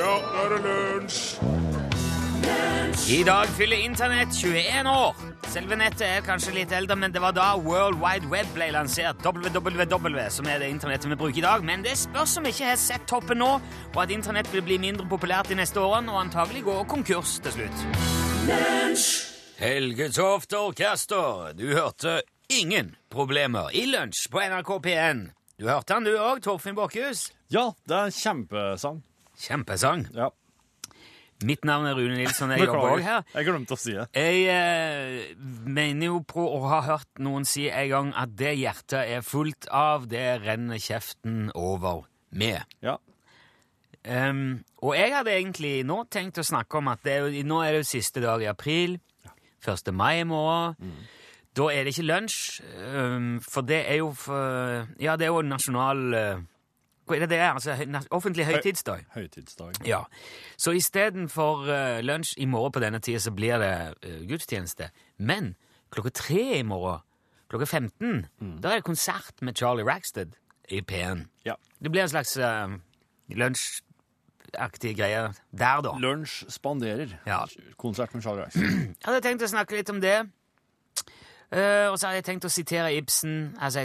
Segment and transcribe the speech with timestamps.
[0.00, 1.16] Ja, nå er det lunsj!
[3.12, 5.16] I dag fyller Internett 21 år.
[5.52, 9.20] Selve nettet er kanskje litt eldre, men det var da World Wide Web ble lansert.
[9.20, 11.64] www, som er det internettet vi bruker i dag.
[11.66, 13.50] Men det spørs om vi ikke har sett toppen nå,
[13.90, 17.58] og at internett vil bli mindre populært de neste årene og antagelig gå konkurs til
[17.58, 17.84] slutt.
[19.60, 25.22] Helge Toft Orkester, du hørte ingen problemer i lunsj på NRK P1.
[25.60, 27.28] Du hørte han du òg, Torfinn Borchhus?
[27.52, 29.04] Ja, det er en kjempesang.
[29.40, 30.06] Kjempesang.
[30.16, 30.30] Ja.
[31.46, 33.22] Mitt navn er Rune Nilsson, jeg jobber òg her.
[33.32, 34.06] Jeg glemte å si det.
[34.12, 35.30] Jeg eh,
[35.64, 39.70] mener jo på å ha hørt noen si en gang at det hjertet er fullt
[39.72, 42.04] av, det renner kjeften over
[42.36, 42.60] med.
[42.84, 42.98] Ja.
[44.00, 47.60] Um, og jeg hadde egentlig nå tenkt å snakke om at det er jo, nå
[47.64, 48.98] er det jo siste dag i april.
[49.60, 49.90] 1.
[49.92, 50.76] mai i morgen.
[51.56, 52.38] Da er det ikke lunsj,
[52.94, 56.42] um, for det er jo for, Ja, det er jo nasjonal eh,
[57.18, 57.50] det er?
[57.52, 57.74] Altså,
[58.10, 59.04] offentlig høytidsdag.
[59.14, 59.80] Høytidsdag.
[59.86, 60.02] Ja,
[60.56, 63.74] så istedenfor uh, lunsj i morgen på denne tida, så blir det
[64.06, 64.90] uh, gudstjeneste.
[65.18, 65.54] Men
[65.90, 67.02] klokka tre i morgen,
[67.50, 68.26] klokka 15,
[68.62, 70.36] da er det konsert med Charlie Rackstead
[70.70, 71.26] i P1.
[71.44, 71.54] Ja.
[71.82, 72.70] Det blir en slags uh,
[73.28, 75.94] lunsjaktig greie der, da.
[75.98, 77.16] Lunsj spanderer.
[77.26, 77.44] Ja.
[77.76, 78.70] Konsert med Charlie Rackstead.
[79.00, 80.20] Jeg hadde tenkt å snakke litt om det.
[81.50, 83.56] Uh, og så hadde jeg tenkt å sitere Ibsen.
[83.56, 83.82] Jeg sa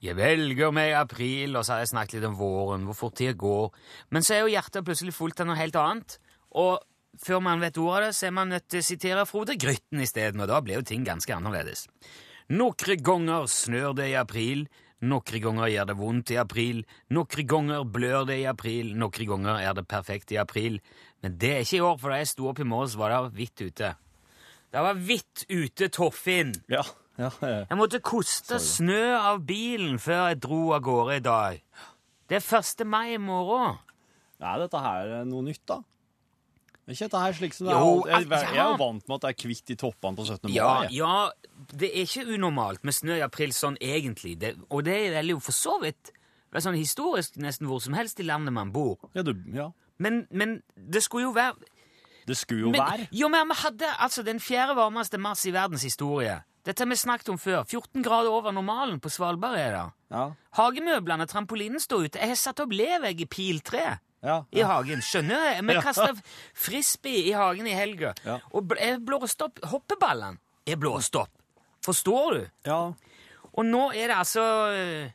[0.00, 3.36] 'Jeg velger meg april', og så har jeg snakket litt om våren, hvor fort tida
[3.36, 3.68] går.
[4.10, 6.18] Men så er jo hjertet plutselig fullt av noe helt annet.
[6.56, 6.80] Og
[7.20, 10.00] før man vet ordet av det, så er man nødt til å sitere Frode Grytten
[10.00, 11.86] isteden, og da blir jo ting ganske annerledes.
[12.50, 14.64] Nokre ganger snør det i april,
[15.04, 16.80] nokre ganger gjør det vondt i april,
[17.12, 20.80] nokre ganger blør det i april, nokre ganger er det perfekt i april.
[21.22, 23.36] Men det er ikke i år, for da jeg sto opp i morges, var det
[23.36, 23.92] hvitt ute.
[24.70, 26.54] Det var hvitt ute, Torfinn!
[26.72, 26.84] Ja.
[27.20, 27.60] Ja, ja.
[27.68, 31.62] Jeg måtte koste snø av bilen før jeg dro av gårde i dag.
[32.30, 32.84] Det er 1.
[32.88, 33.78] mai i morgen.
[34.40, 35.82] Er dette her noe nytt, da?
[36.86, 38.14] Er ikke dette her slik som det Jo, er?
[38.14, 40.48] Jeg, jeg, jeg er jo vant med at det er kvitt i toppene på 17.
[40.48, 40.54] mai.
[40.56, 41.18] Ja, ja,
[41.70, 44.38] det er ikke unormalt med snø i april sånn egentlig.
[44.40, 46.10] Det, og det er jo for så vidt
[46.50, 48.96] det er sånn historisk nesten hvor som helst i landet man bor.
[49.14, 49.68] Ja, du, ja.
[50.02, 51.54] Men, men det skulle jo være
[52.26, 53.06] Det skulle jo men, være.
[53.14, 56.40] Jo, men vi hadde altså den fjerde varmeste mars i verdens historie.
[56.64, 57.62] Dette har vi snakket om før.
[57.64, 59.84] 14 grader over normalen på Svalbard er det.
[60.12, 60.24] Ja.
[60.58, 62.18] Hagemøblene, trampolinen står ute.
[62.20, 64.42] Jeg har satt opp levegg i piltre Ja.
[64.52, 65.00] i hagen.
[65.00, 65.66] Skjønner du?
[65.66, 65.80] Vi Ja.
[65.80, 66.10] kasta
[66.54, 68.12] frisbee i hagen i helga.
[68.24, 68.38] Ja.
[68.52, 70.38] Og jeg blåste opp hoppeballene.
[70.66, 71.30] Er blåste opp.
[71.82, 72.46] Forstår du?
[72.66, 72.92] ja.
[73.52, 74.40] Og nå er det altså
[74.70, 75.10] øh,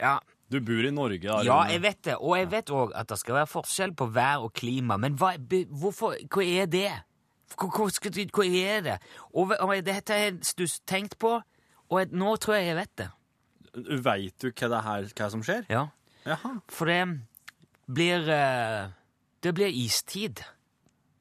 [0.00, 0.18] Ja,
[0.50, 1.42] Du bor i Norge, da.
[1.44, 2.14] ja jeg vet det.
[2.16, 4.96] Og jeg vet òg at det skal være forskjell på vær og klima.
[4.96, 5.34] Men hva,
[5.68, 6.92] hvorfor, hva er det?
[7.56, 8.98] Hva, du- er det?
[9.32, 11.40] Og, og dette har jeg tenkt på,
[11.88, 13.08] og jeg, nå tror jeg jeg vet det.
[14.04, 15.64] Veit du hva, det her, hva som skjer?
[15.70, 15.86] Ja.
[16.26, 16.58] Jaha.
[16.68, 17.02] For det
[17.88, 18.88] blir øh,
[19.42, 20.42] Det blir istid.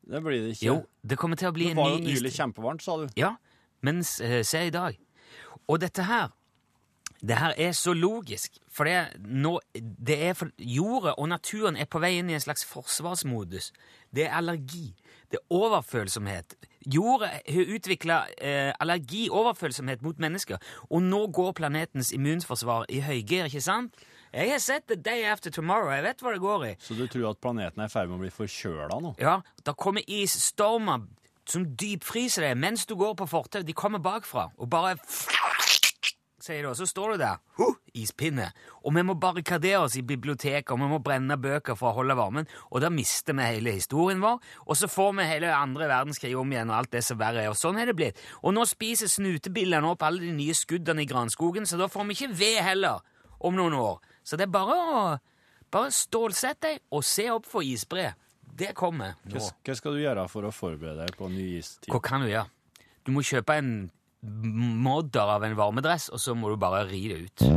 [0.07, 0.65] Det blir det ikke.
[0.65, 2.37] Jo, det kommer til å bli det en var jo ny nylig istid.
[2.41, 3.07] kjempevarmt, sa du.
[3.19, 3.35] Ja,
[3.81, 4.97] men eh, se i dag.
[5.67, 6.29] Og dette her
[7.21, 11.87] det her er så logisk, for det, nå, det er for jorda og naturen er
[11.89, 13.71] på vei inn i en slags forsvarsmodus.
[14.13, 14.91] Det er allergi.
[15.31, 16.55] Det er overfølsomhet.
[16.87, 23.49] Jorda har utvikla eh, allergi, overfølsomhet mot mennesker, og nå går planetens immunforsvar i høygir,
[23.49, 24.05] ikke sant?
[24.31, 26.73] Jeg har sett The Day After Tomorrow, jeg vet hva det går i.
[26.83, 29.13] Så du tror at planeten er i ferd med å bli forkjøla nå?
[29.23, 31.07] Ja, da kommer isstormer
[31.47, 33.67] som dypfryser deg mens du går på fortauet.
[33.67, 34.97] De kommer bakfra og bare
[36.47, 37.41] Sier du, og så står du der.
[37.57, 38.45] Huh, ispinne.
[38.87, 42.15] Og vi må barrikadere oss i biblioteket, og vi må brenne bøker for å holde
[42.15, 42.47] varmen.
[42.71, 46.53] Og da mister vi hele historien vår, og så får vi hele andre verdenskrig om
[46.53, 47.51] igjen, og alt det som verre er.
[47.51, 48.21] Og sånn er det blitt.
[48.43, 52.19] Og nå spiser snutebillene opp alle de nye skuddene i granskogen, så da får vi
[52.21, 53.03] ikke ved heller
[53.43, 53.99] om noen år.
[54.23, 55.01] Så det er bare å
[55.71, 58.13] bare stålsett deg og se opp for isbre.
[58.57, 59.35] Det kommer nå.
[59.35, 61.91] Hva, hva skal du gjøre for å forberede deg på ny istid?
[61.91, 62.47] Hva kan du gjøre?
[63.05, 63.73] Du må kjøpe en
[64.23, 67.47] modder av en varmedress, og så må du bare ri det ut.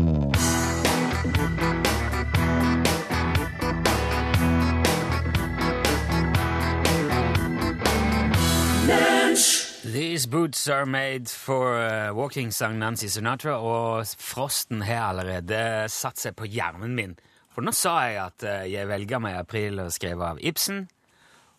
[9.90, 16.20] These boots are made for uh, walking, sang Nancy Sinatra, og frosten har allerede satt
[16.20, 17.16] seg på hjernen min.
[17.50, 20.84] For nå sa jeg at uh, jeg velger meg i april og skrev av Ibsen,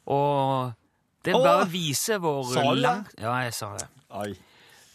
[0.08, 0.72] og
[1.26, 2.48] det bare viser hvor
[2.78, 3.90] langt Ja, jeg sa det.
[4.10, 4.32] Ai.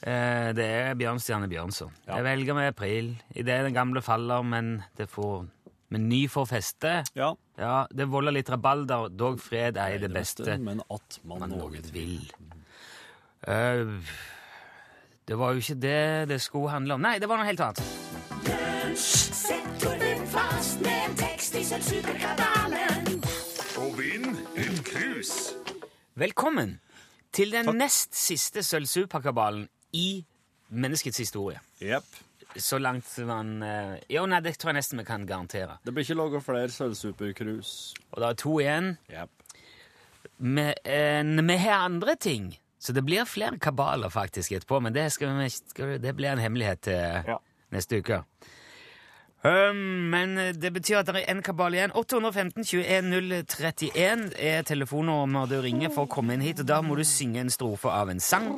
[0.05, 1.93] Eh, det er Bjørnstjerne Bjørnson.
[2.05, 2.19] Ja.
[2.19, 3.11] Jeg velger meg i april.
[3.33, 5.47] Idet den gamle faller, men det får
[5.89, 6.93] Men ny får feste.
[7.15, 7.35] Ja.
[7.57, 11.55] Ja, det volder litt rabalder, dog fred er i det beste Men at man, man
[11.55, 12.19] noe vil.
[13.47, 14.03] Uh,
[15.29, 17.01] det var jo ikke det det skulle handle om.
[17.07, 17.81] Nei, det var noe helt annet.
[18.99, 23.23] Sett Torfinn fast med en tekst i superkabalen.
[23.79, 25.55] Og vinn en krus.
[26.19, 26.81] Velkommen
[27.33, 30.07] til den nest siste sølvsuperkabalen i
[30.77, 31.61] menneskets historie.
[31.81, 32.23] Yep.
[32.57, 35.77] Så langt man eh, Jo, nei, det tror jeg nesten vi kan garantere.
[35.85, 37.97] Det blir ikke laga flere sølvsupercruise.
[38.15, 38.93] Og det er to igjen.
[39.13, 39.33] Yep.
[40.39, 45.09] Vi, eh, vi har andre ting, så det blir flere kabaler faktisk etterpå, men det,
[45.15, 47.39] skal vi, skal, det blir en hemmelighet til Ja.
[47.73, 48.23] neste uke.
[49.47, 51.93] Um, men eh, det betyr at det er en kabal igjen.
[51.95, 56.97] 815 21 031 er telefonnummeret du ringer for å komme inn hit, og da må
[56.99, 58.49] du synge en strofe av en sang.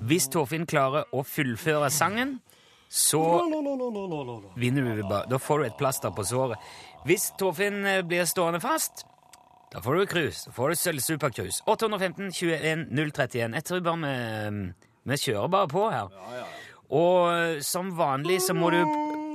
[0.00, 2.38] Hvis Torfinn klarer å fullføre sangen,
[2.90, 3.20] så
[4.58, 5.02] vinner du.
[5.06, 6.58] Da får du et plaster på såret.
[7.06, 9.04] Hvis Torfinn eh, blir stående fast,
[9.70, 10.48] da får du cruise.
[10.48, 11.60] Da får du sølvsuperkrus.
[11.70, 13.54] 815 21 031.
[13.54, 14.72] Jeg tror bare vi,
[15.12, 16.10] vi kjører bare på her.
[16.90, 18.80] Og eh, som vanlig så må du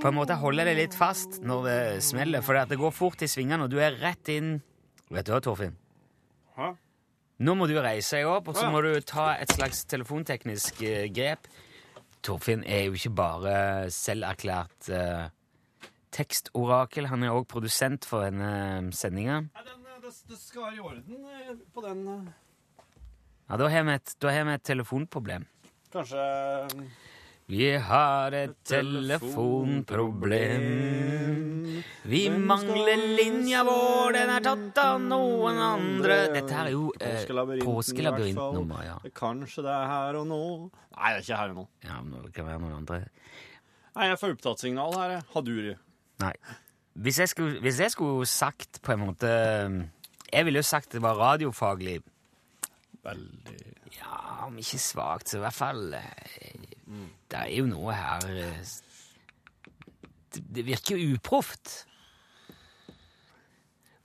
[0.02, 3.30] på en måte holde deg litt fast når det smeller, for det går fort i
[3.32, 4.58] svingene, og du er rett inn
[5.14, 5.76] Vet du hva, Torfinn?
[6.58, 6.72] Hæ?
[7.44, 11.08] Nå må du reise deg opp, og så må du ta et slags telefonteknisk eh,
[11.12, 11.50] grep.
[12.24, 13.56] Torfinn er jo ikke bare
[13.94, 15.28] selverklært uh,
[16.16, 19.44] tekstorakel, han er òg produsent for denne sendinga.
[20.02, 22.32] det, det skal være i orden eh, på den eh.
[23.46, 25.46] Ja, da har vi et, da har vi et telefonproblem.
[25.94, 26.86] Kanskje eh,
[27.46, 30.64] Vi har et telefonproblem.
[32.10, 36.16] Vi mangler linja vår, den er tatt av noen andre.
[36.34, 37.22] Dette her er jo eh,
[37.62, 38.96] påskelabyrintnummer, ja.
[39.14, 40.40] Kanskje det er her og nå
[40.96, 41.66] Nei, det er ikke her og nå.
[41.86, 42.00] ja.
[42.02, 42.98] men Det kan være noen andre.
[43.96, 45.10] Nei, jeg får opptattsignal her.
[45.18, 45.24] jeg.
[45.36, 45.74] Haduri.
[46.24, 46.34] Nei.
[47.06, 49.30] Hvis jeg skulle, hvis jeg skulle sagt på en måte
[50.32, 52.00] Jeg ville jo sagt det var radiofaglig.
[53.06, 53.60] Veldig
[54.00, 55.84] Ja, om ikke svakt, så i hvert fall
[56.88, 58.72] eh, Det er jo noe her eh,
[60.36, 61.86] Det, det virker jo uproft.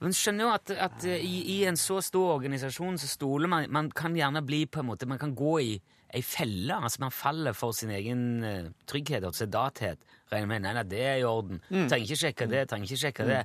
[0.01, 3.67] Man skjønner jo at, at eh, i, i en så stor organisasjon så stoler man
[3.73, 5.73] Man kan gjerne bli på en måte Man kan gå i
[6.11, 6.75] ei felle.
[6.75, 10.01] altså Man faller for sin egen uh, trygghet og sedathet.
[10.33, 11.61] Regner med nei, nei, det er i orden.
[11.71, 13.45] Trenger ikke sjekke det, trenger ikke sjekke det.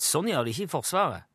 [0.00, 1.26] Sånn gjør de ikke i Forsvaret.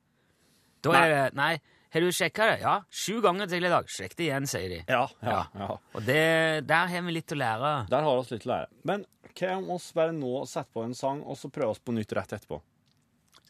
[0.82, 1.52] Da er det Nei,
[1.92, 2.58] har du sjekka det?
[2.64, 3.88] Ja, sju ganger til i dag.
[3.92, 4.82] Sjekk det igjen, sier de.
[4.88, 5.70] Ja, ja, Ja.
[5.96, 6.22] Og det,
[6.70, 7.72] der har vi litt å lære.
[7.92, 8.70] Der har vi litt å lære.
[8.88, 11.96] Men hva om oss bare nå setter på en sang, og så prøver oss på
[11.96, 12.62] nytt rett etterpå?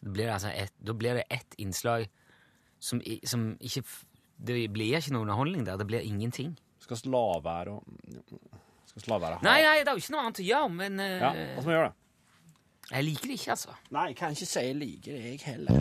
[0.02, 2.08] Da blir det, altså et, da blir det ett innslag
[2.82, 3.82] som, som ikke
[4.42, 5.76] Det blir ikke noe underholdning der.
[5.78, 6.56] Det blir ingenting.
[6.82, 7.82] Skal vi la være å
[8.90, 10.46] Skal vi la være å ha Nei, nei, det er jo ikke noe annet å
[10.50, 11.98] gjøre, men eh, Ja, hva skal vi gjøre det?
[12.92, 13.76] jeg liker det ikke, altså.
[13.94, 15.76] Nei, jeg kan ikke si jeg liker det, jeg heller.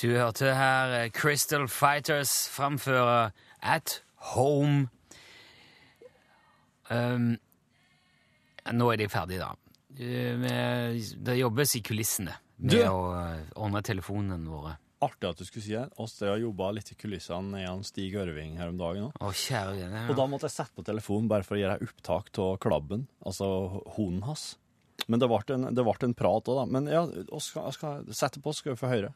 [0.00, 3.30] Du hørte her eh, Crystal Fighters framføre
[3.62, 4.00] At
[4.34, 4.88] Home.
[6.90, 7.34] Um,
[8.74, 9.52] nå er de ferdige, da.
[9.94, 14.74] Det jobbes i kulissene med Du- å eh, ordne telefonene våre.
[15.04, 15.84] Artig at du skulle si det.
[16.00, 19.10] Oss har jobba litt i kulissene med Stig Ørving her om dagen.
[19.20, 20.04] Å, kjære vene.
[20.08, 23.50] Og da måtte jeg sette på telefonen bare for å gjøre opptak av klabben, altså
[23.98, 24.54] hunden hans.
[25.10, 26.64] Men det ble en, det ble en prat òg, da.
[26.72, 27.02] Men ja,
[27.36, 29.12] oss skal, jeg skal sette på, så skal vi få høre.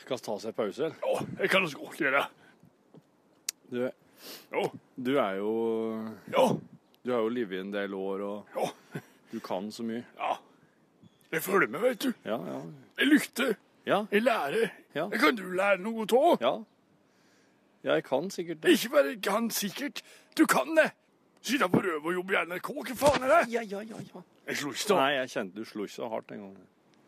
[0.00, 0.96] Skal vi ta oss en pause, eller?
[1.02, 2.24] Ja, det kan vi godt gjøre.
[3.70, 3.90] Du,
[4.52, 4.62] Ja,
[4.96, 5.52] du er jo
[6.30, 6.44] ja,
[7.02, 9.00] Du har jo livet i en del år, og ja,
[9.32, 10.04] du kan så mye.
[10.18, 10.36] ja.
[11.32, 12.12] Jeg følger med, vet du.
[12.28, 12.58] Ja, ja.
[12.98, 13.54] Jeg lytter.
[13.86, 14.68] Ja, Jeg lærer.
[14.94, 15.06] Ja.
[15.10, 16.38] Jeg kan du lære noe av.
[16.42, 16.52] ja.
[17.84, 18.70] Ja, jeg kan sikkert det.
[18.76, 20.02] Ikke bare kan sikkert.
[20.38, 20.90] Du kan det.
[21.42, 22.68] Sitte på røverjobb i NRK.
[22.68, 23.48] Hva faen er det?
[23.52, 24.20] Ja, ja, ja, ja.
[24.52, 24.96] Jeg slo ikke da.
[25.00, 26.56] Nei, jeg kjente du slo ikke så hardt en gang.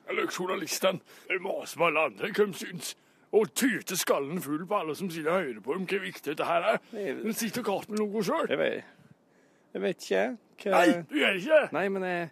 [0.09, 1.01] Eller journalistene.
[1.29, 2.95] Jeg maser med alle andre hva de syns.
[3.35, 6.47] Og tyter skallen full på alle som sitter og hører på dem, hvor viktig dette
[6.47, 6.79] her er.
[6.95, 8.47] De sitter og kaster med noe sjøl.
[8.53, 8.95] Jeg vet,
[9.75, 10.25] jeg vet ikke.
[10.63, 10.73] Hva...
[10.77, 11.69] Nei, du gjør ikke det.
[11.75, 12.31] Nei, men jeg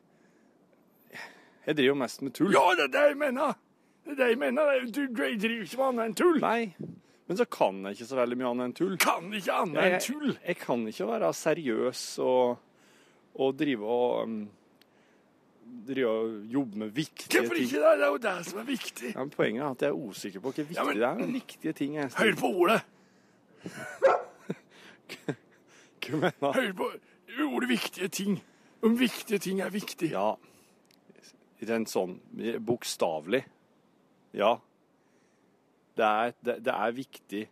[1.66, 2.54] Jeg driver jo mest med tull.
[2.54, 3.58] Ja, det er det jeg mener.
[4.04, 4.72] Det er det jeg mener.
[4.86, 6.40] Du, du driver ikke med annet enn tull.
[6.42, 6.62] Nei,
[7.28, 8.96] men så kan jeg ikke så veldig mye annet enn tull.
[9.02, 10.34] Kan ikke annet enn tull.
[10.38, 12.58] jeg kan ikke være seriøs og,
[13.42, 14.40] og drive og um,
[16.52, 17.40] jobbe med viktige ting.
[17.46, 17.98] Hvorfor ikke det?
[17.98, 19.12] Det er jo det som er viktig.
[19.14, 21.32] Ja, men poenget er at jeg er usikker på hvor viktig Ja, men- det er.
[21.32, 22.82] Viktige ting er Hør på ordet.
[26.02, 26.52] Hva mener du?
[26.52, 26.90] Hør på
[27.54, 28.42] ordet viktige ting.
[28.82, 30.10] Om viktige ting er viktig.
[30.10, 30.34] Ja,
[31.62, 32.16] Den sånn
[32.66, 33.44] bokstavelig.
[34.34, 34.56] Ja.
[35.96, 37.44] Det er, det, det er viktig.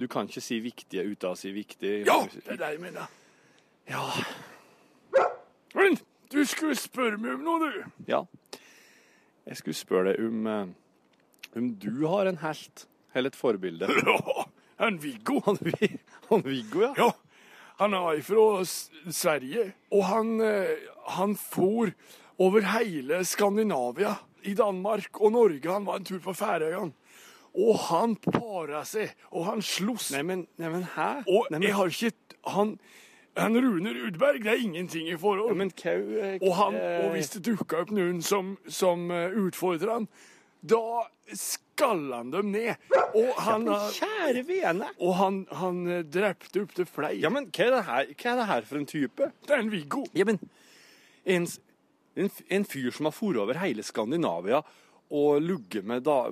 [0.00, 1.92] Du kan ikke si viktige uten å si viktig.
[2.08, 3.06] Ja, det er det jeg mener.
[3.88, 4.02] Ja.
[5.76, 5.94] Men
[6.32, 8.02] du skulle spørre meg om noe, du.
[8.10, 8.24] ja.
[9.46, 13.86] Jeg skulle spørre deg om, eh, om du har en helt, eller et forbilde.
[14.06, 14.46] Ja,
[14.84, 15.38] han Viggo.
[15.46, 15.56] Han,
[16.28, 16.90] han Viggo, ja.
[16.98, 17.10] Ja,
[17.78, 20.74] han er fra Sverige, og han, eh,
[21.14, 21.94] han for
[22.38, 24.16] over hele Skandinavia.
[24.46, 25.72] I Danmark og Norge.
[25.72, 26.92] Han var en tur på Færøyene.
[27.56, 30.12] Og han para seg, og han sloss.
[30.12, 31.08] Neimen, nei, hæ?
[31.26, 32.12] Og Neimen, jeg har ikke
[32.54, 32.76] Han,
[33.36, 35.56] han Runer Udberg, det er ingenting i forhold.
[35.56, 39.36] men hva eh, Og, han, eh, og hvis det dukka opp noen som, som eh,
[39.36, 40.08] utfordrer han,
[40.66, 41.04] da
[41.36, 42.80] skalla han dem ned.
[43.14, 44.88] Og han, ja, Kjære vene!
[44.98, 47.18] og han, han drepte opptil flere.
[47.20, 49.30] Ja, men hva er, det her, er det her for en type?
[49.46, 50.06] Det er en Viggo.
[50.16, 50.40] Ja, men
[51.26, 51.46] en,
[52.16, 54.62] en, en fyr som har foret over hele Skandinavia
[55.14, 56.24] og ligget med da,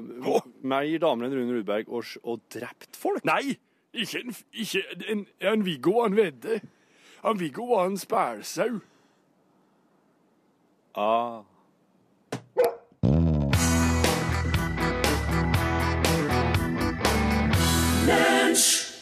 [0.67, 3.23] mer damer enn Rune Rudberg, og, og drept folk?
[3.29, 3.55] Nei,
[3.95, 4.83] ikke en, ikke
[5.13, 6.59] en, en Viggo han en vedde.
[7.25, 8.81] Han Viggo var en spælsau.
[10.95, 11.43] Ah.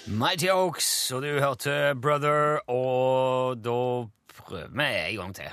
[0.07, 4.07] Mighty Oaks, og du hørte Brother, og da
[4.39, 5.45] prøver vi en gang til.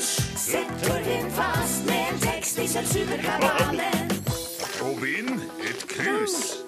[0.00, 4.10] Sett Torfinn fast med en tekst i Sølvsuperkabalen.
[4.82, 6.67] Og vinn et krus.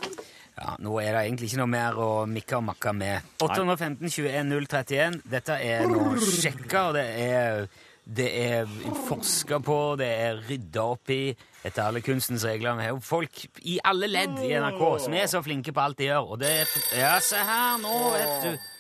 [0.61, 3.29] Ja, Nå er det egentlig ikke noe mer å mikke og makke med.
[3.41, 5.23] 815 21 031.
[5.33, 7.63] Dette er nå sjekka, og det er,
[8.05, 8.75] det er
[9.07, 11.23] forska på, det er rydda opp i
[11.65, 12.77] etter alle kunstens regler.
[12.77, 13.41] Vi har jo folk
[13.73, 16.35] i alle ledd i NRK som er så flinke på alt de gjør.
[16.37, 18.71] Og det er Ja, se her, nå, vet du.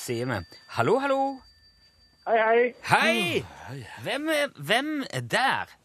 [0.00, 0.40] Sier vi.
[0.78, 1.20] Hallo, hallo.
[2.30, 2.64] Hei, hei.
[2.88, 3.80] Hei!
[4.04, 5.76] Hvem er, hvem er der?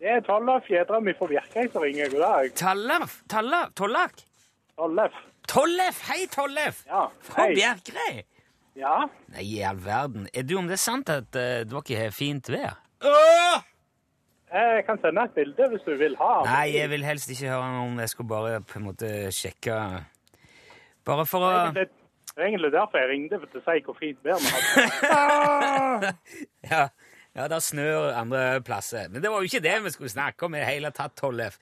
[0.00, 2.12] Det er Tollef Gjedram fra Bjerkreim som ringer.
[2.12, 2.52] God dag.
[2.56, 3.22] Tallaf?
[3.28, 3.72] Tallaf?
[3.76, 4.26] Tollak?
[4.80, 5.16] Tollef.
[5.48, 5.96] Tollef!
[6.08, 6.84] Hei, Tollef!
[6.88, 7.10] Ja.
[7.20, 7.54] Fra Hei.
[7.58, 8.22] Bjerkreim?
[8.80, 8.94] Ja.
[9.34, 10.24] Nei, i all verden.
[10.32, 12.78] Er du om det er sant at uh, dere har fint vær?
[14.50, 16.30] Jeg kan sende et bilde hvis du vil ha.
[16.48, 18.06] Nei, jeg vil helst ikke høre noe om det.
[18.06, 19.76] Jeg skulle bare på en måte sjekke
[21.10, 24.40] Bare for å Det er egentlig derfor jeg ringte, for å si hvor fint vær
[24.40, 26.16] vi hadde.
[26.72, 26.82] Ja,
[27.36, 29.12] ja det snør andre plasser.
[29.12, 31.60] Men det var jo ikke det vi skulle snakke om i det hele tatt, Tollef.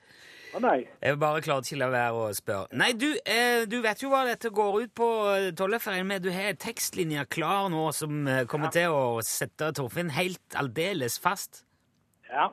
[0.53, 0.77] Å nei.
[1.03, 2.77] Jeg bare klarte ikke å la være å spørre.
[2.79, 5.85] Nei, du, eh, du vet jo hva dette går ut på, eh, Tollef.
[6.03, 11.19] Med Du har tekstlinjer klar nå som kommer kommer til å sette Torfinn helt aldeles
[11.19, 11.63] fast.
[12.29, 12.49] Ja.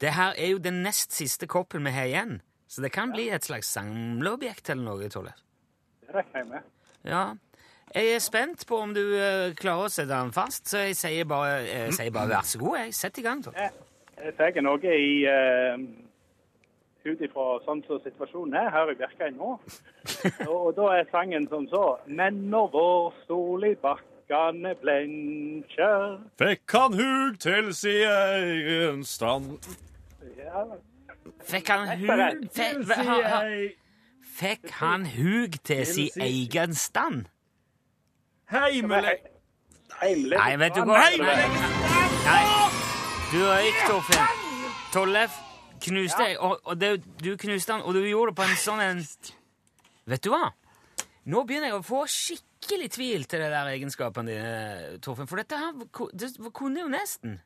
[0.00, 3.28] Det her er jo den nest siste koppen vi har igjen, så det kan bli
[3.30, 5.40] et slags samleobjekt eller noe, Tollef.
[6.06, 6.62] Det regner jeg med.
[7.04, 7.24] Ja.
[7.94, 11.24] Jeg er spent på om du eh, klarer å sette den fast, så jeg sier
[11.28, 12.78] bare, jeg sier bare vær så god.
[12.84, 12.94] Jeg.
[12.94, 13.80] Sett i gang, Tollef.
[14.20, 15.80] Jeg tar noe i uh,
[17.06, 19.54] ut ifra sånn som situasjonen er her i Bjerkreim nå.
[20.48, 26.96] Og da er sangen som så Men når vår stol i bakkane blenkjer Fikk han
[27.00, 29.56] hug til si egen stand
[30.36, 30.64] ja,
[31.48, 32.10] Fikk han hug
[32.88, 33.42] hva- ha,
[34.40, 37.26] Fikk han hug til si egen stand?
[38.50, 39.18] Heimelig.
[40.00, 41.02] Nei, vet du hva?
[41.20, 42.44] Nei.
[43.30, 44.40] Du røyk, Torfinn.
[44.94, 45.36] Tollef
[45.82, 48.82] knuste jeg, og, og det, du knuste han, og du gjorde det på en sånn
[48.84, 49.04] en
[50.10, 50.48] Vet du hva?
[51.30, 55.28] Nå begynner jeg å få skikkelig tvil til det der egenskapene dine, Torfinn.
[55.30, 55.76] For dette her
[56.16, 57.36] det kunne jo nesten.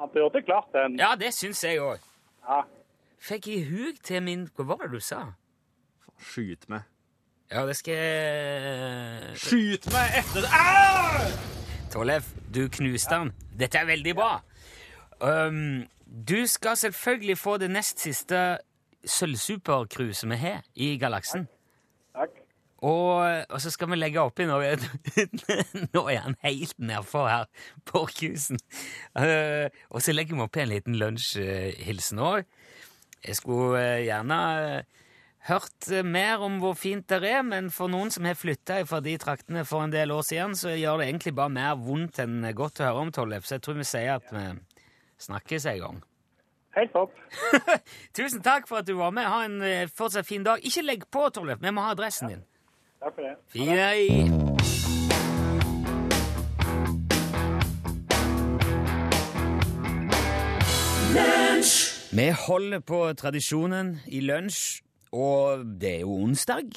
[0.00, 0.96] Han burde klart den.
[1.00, 2.00] Ja, det syns jeg òg.
[2.46, 2.62] Ja.
[3.22, 5.20] Fikk i hug til min Hva var det du sa?
[6.22, 6.82] Skyt meg
[7.52, 11.28] Ja, det skal jeg Skyt meg etter Au!
[11.92, 13.30] Tollef, du knuste han.
[13.60, 14.30] Dette er veldig bra.
[15.20, 18.58] Um, du skal selvfølgelig få det nest siste
[19.08, 21.48] sølvsupercruiset vi har i galaksen.
[22.16, 22.38] Takk.
[22.82, 24.56] Og, og så skal vi legge oppi nå
[25.94, 27.44] Nå er han helt nedfor her
[27.86, 28.58] på cruisen.
[29.14, 32.42] Uh, og så legger vi oppi en liten lunsjhilsen òg.
[33.22, 35.02] Jeg skulle eh, gjerne eh,
[35.46, 38.98] hørt eh, mer om hvor fint det er, men for noen som har flytta fra
[39.04, 42.42] de traktene for en del år siden, så gjør det egentlig bare mer vondt enn
[42.58, 43.46] godt å høre om, Tollef.
[43.46, 44.42] Så jeg tror vi sier at vi
[45.18, 46.02] snakkes en gang.
[46.76, 47.12] Helt topp.
[48.16, 49.28] Tusen takk for at du var med.
[49.28, 50.62] Ha en eh, fortsatt fin dag.
[50.64, 51.60] Ikke legg på, Torleif.
[51.60, 52.44] Vi må ha adressen din.
[53.02, 53.36] Takk for det.
[53.52, 54.42] Fin.
[62.12, 66.72] Vi holder på tradisjonen i lunsj, og det er jo onsdag,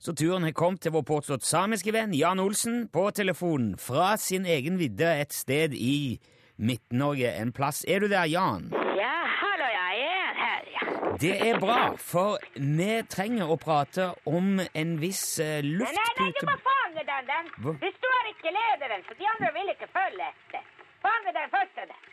[0.00, 4.46] så turen har kommet til vår påstått samiske venn Jan Olsen på telefonen fra sin
[4.48, 6.16] egen vidde et sted i
[6.58, 7.84] Midt-Norge en plass.
[7.88, 8.72] Er du der, Jan?
[8.98, 10.86] Ja, hallo, jeg er her, ja.
[11.20, 16.28] Det er bra, for vi trenger å prate om en viss uh, Nei, nei, nei,
[16.34, 17.52] du må fange den, den.
[17.62, 17.76] Hva?
[17.82, 20.66] Det står ikke lederen, så de andre vil ikke følge etter.
[21.06, 22.04] Fange den første, den.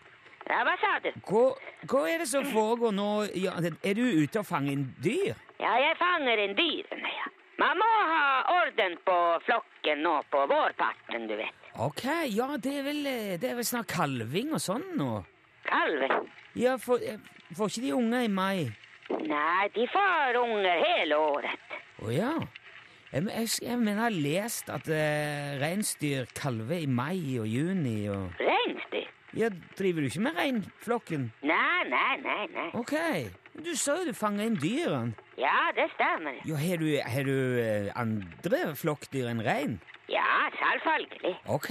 [0.45, 1.09] Ja, hva sa du?
[1.25, 1.43] Hva,
[1.89, 3.09] hva er det som foregår nå?
[3.41, 5.33] Ja, er du ute og fanger en dyr?
[5.57, 7.29] Ja, jeg fanger en dyr, ja.
[7.57, 8.25] Man må ha
[8.61, 11.64] orden på flokken nå på vårparten, du vet.
[11.75, 15.09] Ok, ja, det er vel, eh, det er vel snart kalving og sånn nå.
[15.67, 16.29] Kalving?
[16.55, 17.17] Ja, for, eh,
[17.51, 18.71] får ikke de unger i mai?
[19.09, 21.75] Nei, de får unger hele året.
[21.99, 22.31] Å ja.
[23.11, 28.07] Jeg, jeg, jeg mener jeg har lest at eh, reinsdyr kalver i mai og juni
[28.11, 29.11] og Reinsdyr?
[29.35, 31.27] Ja, driver du ikke med reinflokken?
[31.43, 32.69] Nei, nei, nei, nei.
[32.79, 32.95] Ok.
[33.59, 35.15] Du sa jo du fanga inn dyrene.
[35.39, 36.39] Ja, det stemmer.
[36.47, 39.77] Jo, har du, har du eh, andre flokkdyr enn rein?
[40.11, 41.35] Ja, selvfølgelig.
[41.49, 41.69] Ok.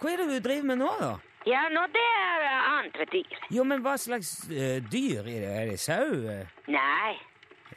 [0.00, 1.12] Hva er det du driver med nå, da?
[1.46, 3.36] Ja, nå det er eh, andre dyr.
[3.54, 5.52] Jo, men hva slags eh, dyr er det?
[5.60, 6.10] Er det sau?
[6.32, 7.14] eh, Nei,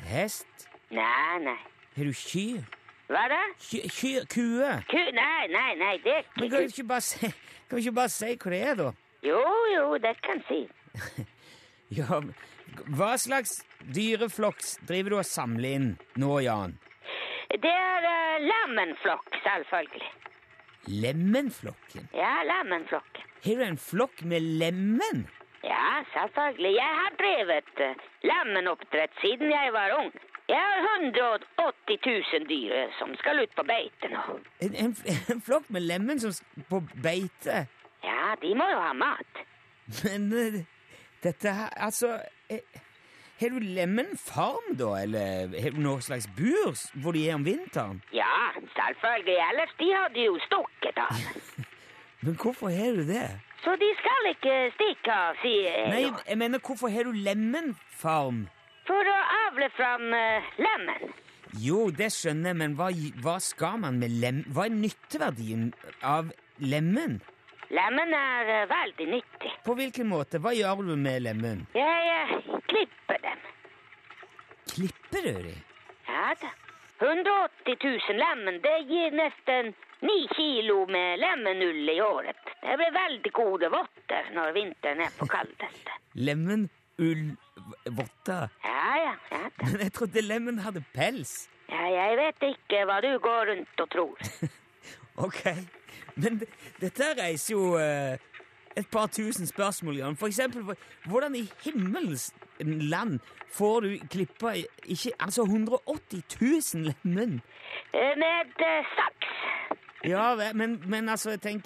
[0.10, 0.68] hest?
[0.92, 1.58] nei, nei.
[1.96, 2.64] Har du kyr?
[3.10, 3.38] Hva da?
[3.62, 4.26] Ky- Kyr?
[4.30, 4.72] Kue?
[4.90, 7.30] Ku, nei, nei, nei, det er Men ikke kan du ikke bare si,
[7.70, 8.90] kan du ikke bare si hva det er, da?
[9.26, 9.40] Jo,
[9.76, 10.60] jo, det kan si.
[11.98, 12.36] Ja, men
[12.94, 13.56] Hva slags
[13.96, 15.88] dyreflokk driver du og samler inn
[16.22, 16.76] nå, Jan?
[17.50, 20.12] Det er uh, lemenflokk, selvfølgelig.
[20.88, 22.10] Lemenflokken?
[22.14, 23.24] Ja, lemenflokken.
[23.46, 25.28] Har du en flokk med lemen?
[25.64, 26.74] Ja, selvfølgelig.
[26.76, 30.12] Jeg har drevet uh, lemenoppdrett siden jeg var ung.
[30.50, 31.98] Jeg har 180
[32.34, 34.22] 000 dyr eh, som skal ut på beite nå.
[34.66, 34.96] En, en,
[35.32, 37.66] en flokk med lemen som skal på beite?
[38.04, 39.44] Ja, de må jo ha mat.
[40.04, 40.62] Men uh,
[41.24, 42.16] dette her Altså
[42.50, 42.82] eh,
[43.40, 44.90] Har du lemenfarm, da?
[45.00, 48.02] Eller har du noe slags bur hvor de er om vinteren?
[48.12, 49.38] Ja, selvfølgelig.
[49.46, 51.22] Ellers de hadde jo stukket av.
[52.24, 53.30] Men hvorfor har du det?
[53.64, 55.88] Så de skal ikke stikke av, sier jeg.
[55.94, 58.46] Nei, jeg mener, hvorfor har du lemenfarm?
[58.88, 59.18] For å
[59.48, 61.12] avle fram uh, lemen.
[61.64, 62.92] Jo, det skjønner jeg, men hva,
[63.24, 64.44] hva skal man med lem...
[64.54, 65.70] Hva er nytteverdien
[66.06, 66.30] av
[66.62, 67.22] lemen?
[67.70, 69.52] Lemen er uh, veldig nyttig.
[69.66, 70.40] På hvilken måte?
[70.42, 71.68] Hva gjør du med lemen?
[71.78, 72.30] Jeg uh,
[72.72, 73.40] klipper dem.
[74.74, 75.56] Klipper du de?
[76.10, 76.50] Ja da.
[77.00, 79.74] 180 000 lemen, det gir nesten
[80.04, 82.36] 9 kilo med lemenull i året.
[82.62, 85.92] Det blir veldig gode votter når vinteren er på kaldeste.
[86.16, 88.48] Lemenullvotter?
[88.80, 89.66] Ja, ja, ja da.
[89.66, 91.50] Men jeg trodde lemen hadde pels.
[91.70, 94.18] Ja, jeg vet ikke hva du går rundt og tror.
[95.20, 95.42] Ok,
[96.22, 96.42] men
[96.82, 98.18] dette reiser jo eh,
[98.78, 100.16] et par tusen spørsmål, Jan.
[100.16, 103.20] For eksempel, hvordan i himmels land
[103.52, 104.54] får du klippa
[104.86, 106.24] ikke, altså 180
[106.76, 107.42] 000 lemen?
[107.94, 109.34] Eh, Med eh, saks.
[110.04, 111.66] Ja, men, men altså, tenk,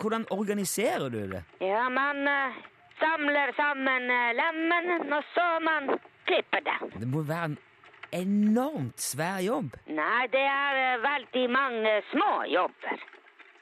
[0.00, 1.44] hvordan organiserer du det?
[1.60, 2.60] Ja, man eh,
[3.00, 7.00] samler sammen uh, lemen, og så man klipper dem.
[7.00, 7.58] Det må være en
[8.12, 9.76] enormt svær jobb.
[9.86, 13.06] Nei, det er eh, veldig mange små jobber.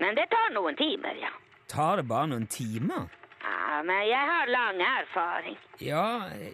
[0.01, 1.31] Men det tar noen timer, ja.
[1.69, 3.09] Tar det bare noen timer?
[3.43, 5.57] Ja, men jeg har lang erfaring.
[5.85, 6.05] Ja,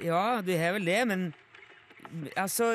[0.03, 1.29] ja, du har vel det, men
[2.37, 2.69] altså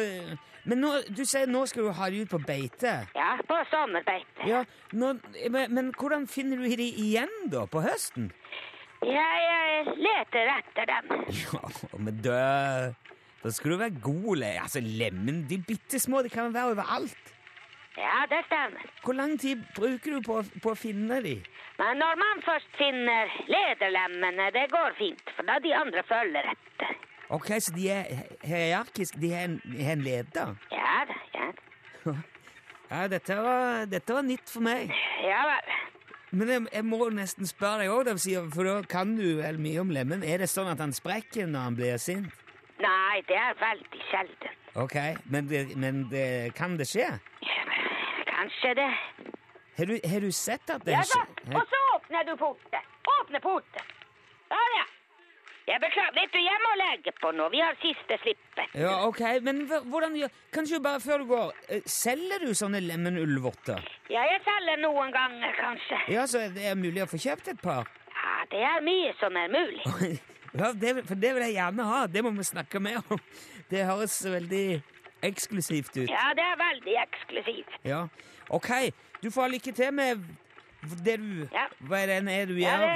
[0.65, 2.93] Men nå, du sier nå skal du ha de ut på beite.
[3.15, 4.47] Ja, på sommerbeite.
[4.49, 5.13] Ja, nå,
[5.49, 7.63] men, men hvordan finner du de igjen, da?
[7.69, 8.29] På høsten?
[9.05, 11.13] Jeg eh, leter etter dem.
[11.45, 11.63] Ja,
[11.97, 12.41] men da
[13.39, 14.49] Da skal du være god, le.
[14.59, 17.35] Altså, lemen, de bitte små, de kan være overalt.
[17.99, 18.83] Ja, det stemmer.
[19.03, 21.35] Hvor lang tid bruker du på, på å finne de?
[21.79, 26.97] Men når man først finner lederlemmene, det går fint, for da de andre følger etter.
[27.29, 28.07] Ok, så de er
[28.47, 29.59] hierarkiske, de har en,
[29.93, 30.55] en leder?
[30.73, 31.49] Ja da, ja.
[32.89, 34.89] Ja, dette var, dette var nytt for meg.
[35.21, 35.73] Ja vel.
[36.31, 38.09] Men jeg, jeg må nesten spørre deg òg,
[38.53, 40.25] for da kan du vel mye om lemmen.
[40.25, 42.33] Er det sånn at han sprekker når han blir sint?
[42.79, 44.53] Nei, det er veldig sjelden.
[44.79, 47.09] Ok, men, det, men det, kan det skje?
[47.43, 47.89] Ja, men
[48.29, 48.91] Kanskje det.
[49.79, 51.27] Har du, har du sett at det Ja skjer?
[51.55, 52.87] og så åpner du porten.
[53.19, 53.91] Åpne porten.
[54.51, 54.85] Ja, ja.
[55.69, 57.45] Jeg beklager, vet du, jeg må legge på nå.
[57.53, 58.71] Vi har siste slippet.
[58.73, 63.83] Ja, ok, men hvordan gjør Kanskje bare før du går, eh, selger du sånne lemenullvotter?
[64.09, 65.99] Ja, jeg selger noen ganger, kanskje.
[66.15, 67.85] Ja, så det er mulig å få kjøpt et par?
[68.15, 70.17] Ja, det er mye som er mulig.
[70.57, 72.05] Ja, det, for det vil jeg gjerne ha.
[72.07, 73.19] Det må vi snakke mer om.
[73.69, 74.81] Det høres veldig
[75.23, 76.09] eksklusivt ut.
[76.09, 77.75] Ja, det er veldig eksklusivt.
[77.85, 78.05] Ja,
[78.49, 78.69] ok.
[79.23, 80.23] Du får ha lykke til med
[81.05, 81.65] det du Ja.
[81.85, 82.87] Hva er det er du Ja, gjør?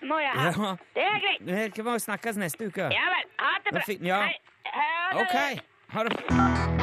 [0.00, 0.44] det må jeg ha.
[0.50, 0.76] Ja.
[0.94, 1.76] Det er greit.
[1.76, 2.88] Vi kan snakkes neste uke.
[2.90, 3.28] Ja vel.
[3.38, 4.06] Ha det bra.
[4.06, 4.22] ja.
[4.22, 4.34] Hei.
[4.72, 5.20] Ha det.
[5.20, 5.62] Ok.
[5.88, 6.75] Ha det.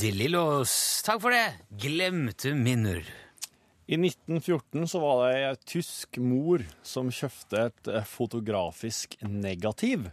[0.00, 1.54] De Lillos, takk for det.
[1.68, 3.06] Glemte minner.
[3.86, 10.10] I 1914 så var det ei tysk mor som kjøpte et eh, fotografisk negativ,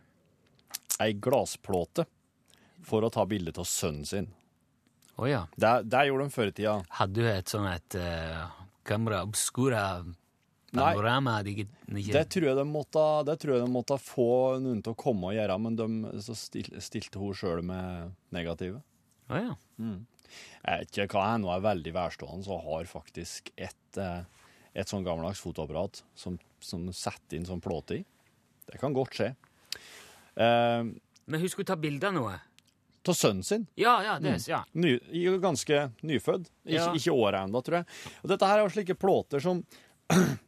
[1.04, 2.06] ei glassplate
[2.88, 4.30] for å ta bilde av sønnen sin.
[5.18, 5.42] Oh, ja.
[5.60, 6.78] Det, det gjorde de før i tida.
[7.02, 8.48] Hadde du et sånn et uh,
[8.88, 9.84] camera obscura
[10.74, 14.32] Panorama Nei, Det tror jeg de måtte, det tror jeg de måtte få
[14.64, 15.92] noen til å komme og gjøre, men de,
[16.24, 18.80] så stil, stilte hun sjøl med negative.
[19.34, 19.56] Å ja.
[20.64, 24.24] Jeg vet ikke hva jeg nå er veldig værstående, så har faktisk et, eh,
[24.74, 28.06] et sånn gammeldags fotoapparat som, som setter inn sånn plåte i.
[28.70, 29.34] Det kan godt skje.
[30.40, 30.88] Uh,
[31.30, 32.38] Men hun skulle ta bilde av noe.
[33.04, 33.66] Av sønnen sin.
[33.76, 34.62] Ja, ja, det, ja.
[34.80, 34.94] Ny,
[35.44, 36.48] ganske nyfødt.
[36.64, 36.94] Ikke, Ja.
[36.96, 37.86] ikke året ennå, tror jeg.
[38.24, 39.60] Og dette her er jo slike plåter som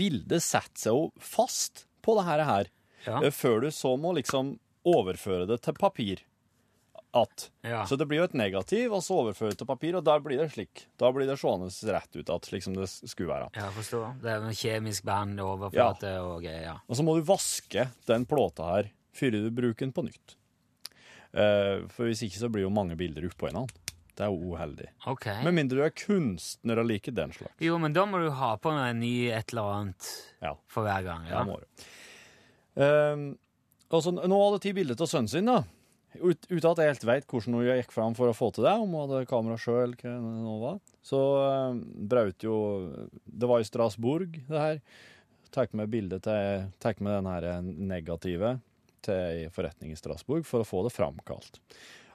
[0.00, 2.70] Bildet setter seg jo fast på det her, her
[3.06, 3.20] Ja.
[3.22, 6.20] eh, før du så må liksom overføre det til papir.
[7.12, 7.48] At.
[7.66, 7.82] Ja.
[7.90, 10.38] Så det blir jo et negativ, og så overføre det til papir, og da blir
[10.38, 10.84] det slik.
[11.00, 13.48] Da blir det seende rett ut at slik som det skulle være.
[13.58, 14.12] Ja, forstår.
[14.22, 16.68] Det er en kjemisk band, overflate og greier.
[16.68, 16.76] Ja.
[16.86, 20.36] Og så må du vaske den plåta her før du bruker den på nytt.
[21.34, 23.82] Uh, for hvis ikke så blir jo mange bilder oppå hverandre.
[24.14, 24.88] Det er jo uheldig.
[25.08, 25.42] Okay.
[25.46, 27.54] Med mindre du er kunstner og liker den slags.
[27.62, 30.08] Jo, men da må du ha på en ny et eller annet
[30.44, 31.26] Ja, for hver gang.
[31.30, 31.38] ja.
[31.38, 31.44] Ja.
[31.48, 31.86] må du.
[32.78, 33.30] Uh,
[33.90, 35.62] og så nå hadde ti bilder av sønnen sin, da.
[36.18, 38.72] Ut, uten at jeg helt veit hvordan hun gikk fram for å få til det,
[38.82, 39.94] om hun hadde kamera sjøl.
[41.06, 41.76] Så uh,
[42.10, 42.56] braut jo
[43.24, 44.82] Det var i Strasbourg, det her.
[45.54, 48.58] Tar med bildet til Tar med den her negative
[49.06, 51.60] til ei forretning i Strasbourg for å få det framkalt.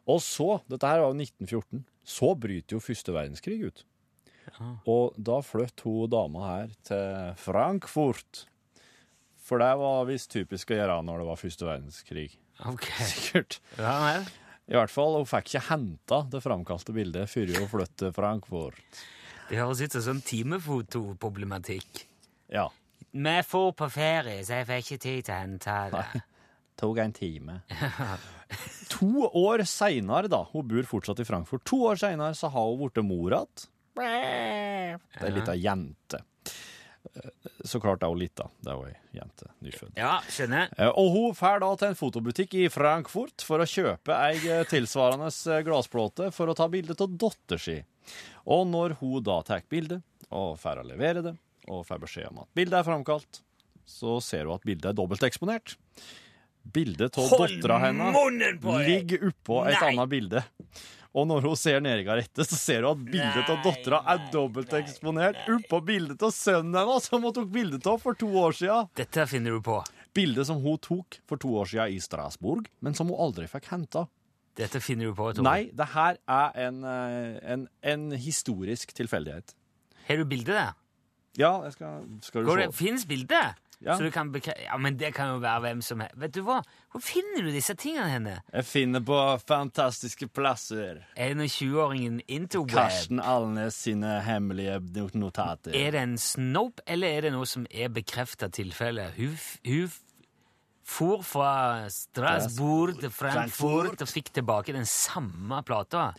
[0.05, 3.85] Og så, dette her var jo 1914, så bryter jo første verdenskrig ut.
[4.85, 8.45] Og da flytt hun dama her til Frankfurt.
[9.45, 12.29] For det var visst typisk å gjøre når det var første verdenskrig.
[12.63, 12.87] Ok.
[13.11, 13.59] Sikkert.
[13.77, 14.17] Ja, nei.
[14.65, 19.01] I hvert fall, hun fikk ikke henta det framkalte bildet før hun flyttet til Frankfurt.
[19.49, 22.05] Det høres ut som sånn timefotoproblematikk.
[22.49, 22.69] Ja.
[23.15, 26.23] Vi får på ferie, så jeg fikk ikke tid til å hente det.
[26.81, 27.59] Tok en time.
[28.95, 32.81] to år seinere, da, hun bor fortsatt i Frankfurt, to år seinere så har hun
[32.81, 33.67] blitt mor igjen.
[33.95, 36.19] Det er ei lita jente.
[37.15, 37.29] Eh,
[37.65, 38.47] Så klart er hun lita.
[38.61, 39.47] Det er jo ei jente.
[39.65, 39.93] Nyfødt.
[39.97, 40.69] Ja, skjønner.
[40.77, 44.63] Eh, Og hun drar da til en fotobutikk i Frankfurt for å kjøpe ei eh,
[44.69, 45.29] tilsvarende
[45.65, 47.77] glassplate for å ta bilde av datter si.
[48.45, 51.35] Og når hun da tar bildet og får å levere det,
[51.69, 53.41] og får beskjed om at bildet er framkalt,
[53.85, 55.75] så ser hun at bildet er dobbelteksponert.
[56.65, 57.29] Bildet av
[57.61, 58.15] dattera hennes
[58.89, 60.41] ligger oppå et annet bilde.
[61.15, 65.79] Og når hun ser nedigarettet, så ser hun at bildet av dattera er dobbelteksponert oppå
[65.87, 68.89] bildet av sønnen hennes, som hun tok bilde av for to år siden.
[68.99, 69.77] Dette finner du på.
[70.15, 73.71] Bildet som hun tok for to år siden i Strasbourg, men som hun aldri fikk
[73.71, 74.05] henta.
[74.55, 75.43] Dette finner du på, Tore.
[75.43, 79.55] Nei, det her er en, eh, en, en historisk tilfeldighet.
[80.07, 80.75] Har du bildet der?
[81.35, 82.77] Ja, jeg skal, skal du Hvor det se.
[82.79, 83.41] fins bilde?
[83.83, 83.97] Ja.
[83.97, 84.31] Så du kan.
[84.63, 86.15] Ja, men det kan jo være hvem som helst.
[86.21, 86.61] Vet du hva?
[86.93, 88.35] Hvor finner du disse tingene henne?
[88.53, 91.03] Jeg finner på fantastiske plasser.
[91.15, 92.73] Er det når 20-åringen interweb?
[92.75, 94.79] Karsten Alnes sine hemmelige
[95.17, 95.75] notater.
[95.75, 99.11] Er det en snope, eller er det noe som er bekrefta tilfelle?
[99.17, 99.93] Hun, hun
[100.85, 104.03] for fra Strasbourg til Frankfurt Frankfurt.
[104.05, 106.11] og fikk tilbake den samme plata.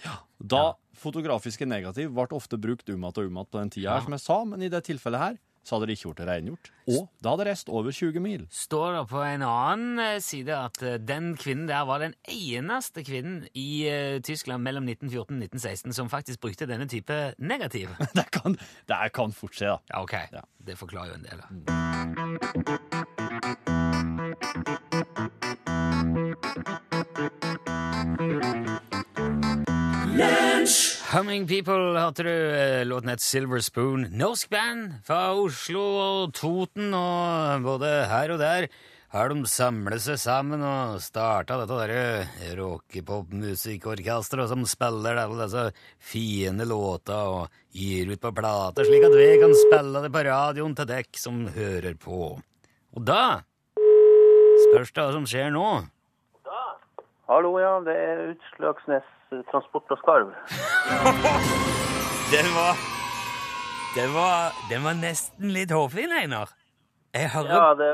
[0.42, 0.64] Da
[0.99, 4.38] fotografiske negativ ble ofte brukt umatt og umatt på den tida, her, som jeg sa,
[4.49, 6.70] men i det tilfellet her så hadde de ikke gjort det rengjort.
[6.87, 8.46] Og da hadde reist over 20 mil.
[8.55, 13.02] Står det på en annen eh, side at eh, den kvinnen der var den eneste
[13.07, 17.90] kvinnen i eh, Tyskland mellom 1914 og 1916 som faktisk brukte denne type negativ.
[18.16, 18.57] Det kan,
[18.88, 19.79] det kan fort skje, da.
[19.90, 20.14] Ja, ok.
[20.33, 20.44] Ja.
[20.66, 21.42] Det forklarer jo en del.
[21.42, 22.86] da.
[31.16, 32.29] Humming People hørte du.
[32.29, 34.02] eh, Låten het Silver Spoon.
[34.12, 38.68] Norsk band fra Oslo og Toten og både her og der
[39.14, 46.68] har de samlet seg sammen og starta dette derre rockepopmusikkorkesteret som spiller alle disse fine
[46.68, 50.92] låta og gir ut på plater, slik at vi kan spille det på radioen til
[50.92, 52.37] dekk som hører på.
[52.92, 53.40] Og da
[54.68, 55.68] spørs det hva som skjer nå.
[57.26, 57.81] Hallo, ja.
[57.81, 59.15] Det er Utslagsnes eh,
[59.51, 60.31] Transport og Skarv.
[62.35, 62.75] Den var
[63.97, 66.51] Den var, den var nesten litt hårfin, Einar.
[67.17, 67.87] Jeg hører Ja, det,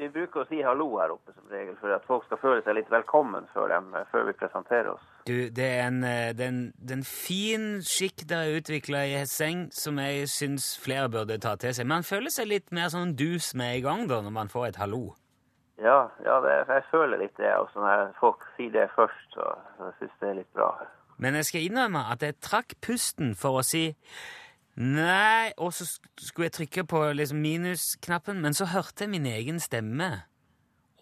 [0.00, 2.78] vi bruker å si hallo her oppe som regel, for at folk skal føle seg
[2.78, 5.02] litt velkommen før, dem, eh, før vi presenterer oss.
[5.28, 8.62] Du, det er en, den, det er en, det er en fin skikk dere har
[8.62, 11.90] utvikla i Hesseng, som jeg syns flere burde ta til seg.
[11.90, 14.80] Man føler seg litt mer sånn dus med i gang da, når man får et
[14.80, 15.10] hallo.
[15.82, 17.50] Ja, ja det, jeg føler litt det.
[17.58, 20.70] Og når folk sier det først, så, så jeg synes det er litt bra.
[21.22, 23.90] Men jeg skal innrømme at jeg trakk pusten for å si
[24.80, 29.60] nei, og så skulle jeg trykke på liksom minusknappen, men så hørte jeg min egen
[29.62, 30.10] stemme.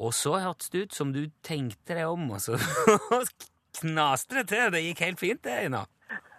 [0.01, 2.57] Og så hørtes det ut som du tenkte deg om, og så
[3.81, 4.73] knaste det til.
[4.73, 5.89] Det gikk helt fint, det, Einar.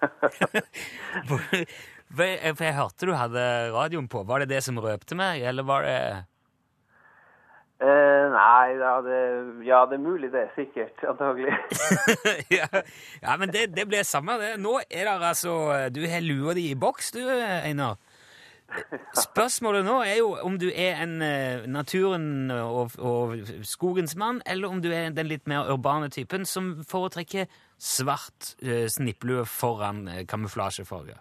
[1.30, 1.64] For
[2.12, 4.26] for jeg hørte du hadde radioen på.
[4.28, 6.00] Var det det som røpte meg, eller var det
[7.82, 9.20] Eh, nei, ja det,
[9.66, 10.46] ja, det er mulig det.
[10.56, 11.02] Sikkert.
[11.10, 11.56] Antagelig.
[12.60, 12.68] ja,
[13.22, 14.54] ja, men det, det blir samme det.
[14.62, 15.56] Nå er det altså
[15.90, 17.98] Du har lua di i boks, du, Einar.
[19.18, 23.36] Spørsmålet nå er jo om du er en eh, naturen og, og
[23.68, 27.50] skogens mann, eller om du er den litt mer urbane typen som foretrekker
[27.82, 31.18] svart uh, snipplue foran uh, kamuflasjefarge.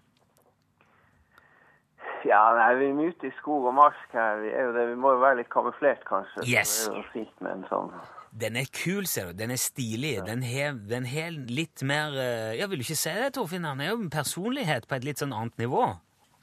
[2.29, 4.41] Ja, nei, vi er ute i skog og mark her.
[4.43, 4.87] Vi er jo det.
[4.93, 6.43] Vi må jo være litt kamuflert, kanskje.
[6.43, 6.75] så Yes.
[6.87, 7.93] Det er jo fint med en sånn.
[8.41, 9.39] Den er kul, ser du.
[9.41, 10.21] Den er stilig.
[10.27, 13.67] Den har den har litt mer eh, Jeg vil ikke si det, Torfinn.
[13.67, 15.87] Han er jo en personlighet på et litt sånn annet nivå.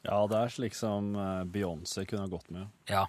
[0.08, 2.68] Ja, det er slik som eh, Beyoncé kunne ha gått med.
[2.92, 3.06] Ja.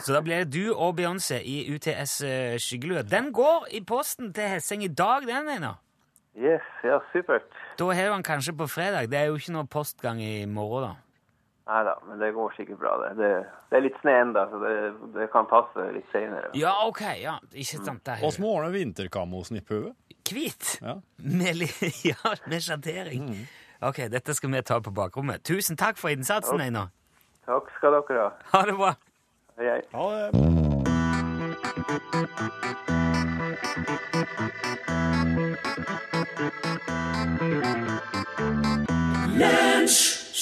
[0.00, 3.04] Så da blir det du og Beyoncé i UTS eh, Skyggelue.
[3.04, 5.78] Den går i posten til Hesseng i dag, den, Einar.
[6.38, 7.46] Yes, ja, supert.
[7.78, 9.10] Da har du den kanskje på fredag.
[9.10, 11.09] Det er jo ikke noe postgang i morgen, da.
[11.70, 13.10] Nei da, men det går sikkert bra, det.
[13.20, 13.28] Det,
[13.70, 14.72] det er litt snø ennå, så det,
[15.14, 16.48] det kan passe litt senere.
[16.58, 17.02] Ja, ok.
[17.20, 18.02] ja, Ikke sant.
[18.08, 19.92] det er Oss må ordne vinterkammo-snipphue.
[20.30, 20.78] Hvit.
[20.82, 20.96] Ja.
[21.40, 21.62] Med,
[22.06, 23.30] ja, med sjattering.
[23.86, 25.42] Ok, dette skal vi ta på bakrommet.
[25.46, 26.90] Tusen takk for innsatsen, Einar.
[27.46, 28.30] Takk skal dere ha.
[28.52, 28.92] Ha det bra.
[29.58, 29.82] Hei, hei.
[29.94, 30.28] Ha det.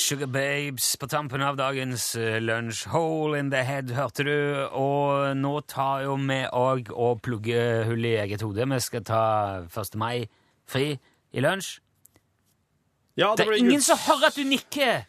[0.09, 2.87] Sugar Babes på tampen av dagens eh, lunsj.
[2.95, 4.33] Hole in the head, hørte du.
[4.79, 8.65] Og nå tar jo vi òg og plugger hull i eget hode.
[8.73, 9.21] Vi skal ta
[9.69, 9.99] 1.
[10.01, 10.23] mai
[10.69, 10.95] fri
[11.37, 11.75] i lunsj.
[13.21, 15.05] Ja, Det er ingen som hører at du nikker!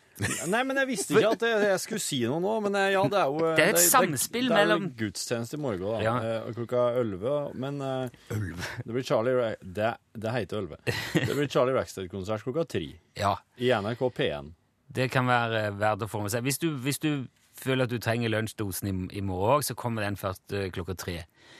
[0.51, 2.57] Nei, men jeg visste ikke at jeg, jeg skulle si noe nå.
[2.65, 4.89] Men eh, ja, det er jo Det er et samspill det, det er jo mellom-
[4.99, 6.01] gudstjeneste i morgen, da.
[6.03, 6.15] Ja.
[6.41, 7.37] eh, Klokka 11.
[7.55, 8.67] Men Ølve.
[8.83, 10.81] det blir Charlie Det, det heter 11.
[11.29, 14.51] Det blir Charlie Rackstead-konsert klokka tre Ja, i NRK P1.
[14.95, 16.45] Det kan være eh, verdt å få med seg.
[16.45, 17.11] Hvis du, hvis du
[17.59, 20.95] føler at du trenger lunsjdosen i, i morgen òg, så kommer den først uh, klokka
[20.97, 21.17] tre.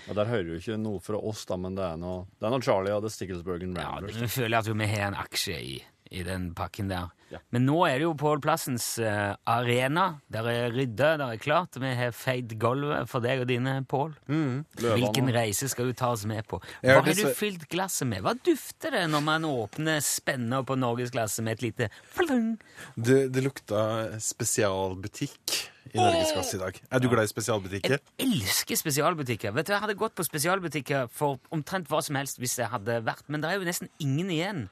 [0.07, 2.53] Ja, Der hører du ikke noe fra oss, da, men det er noe, det er
[2.55, 4.21] noe Charlie og The Sticklesbergen Ja, Ramblers.
[4.23, 5.75] jeg føler at vi har en aksje i,
[6.09, 7.09] i den pakken der.
[7.29, 7.37] Ja.
[7.53, 10.05] Men nå er det jo Pål Plassens uh, arena.
[10.33, 11.77] Der er rydda, der er klart.
[11.77, 14.15] Vi har feid gulvet for deg og dine, Pål.
[14.25, 16.57] Hvilken reise skal du ta oss med på?
[16.81, 18.23] Hva har du fylt glasset med?
[18.25, 22.55] Hva dufter det når man åpner spenner på norgesglasset med et lite flung?
[22.97, 23.83] Det, det lukta
[24.23, 25.59] spesialbutikk
[25.93, 26.81] i Norgesklasse i dag.
[26.91, 27.97] Er du glad i spesialbutikker?
[27.97, 29.53] Jeg elsker spesialbutikker.
[29.55, 32.99] Vet du, Jeg hadde gått på spesialbutikker for omtrent hva som helst hvis jeg hadde
[33.05, 34.67] vært, men det er jo nesten ingen igjen.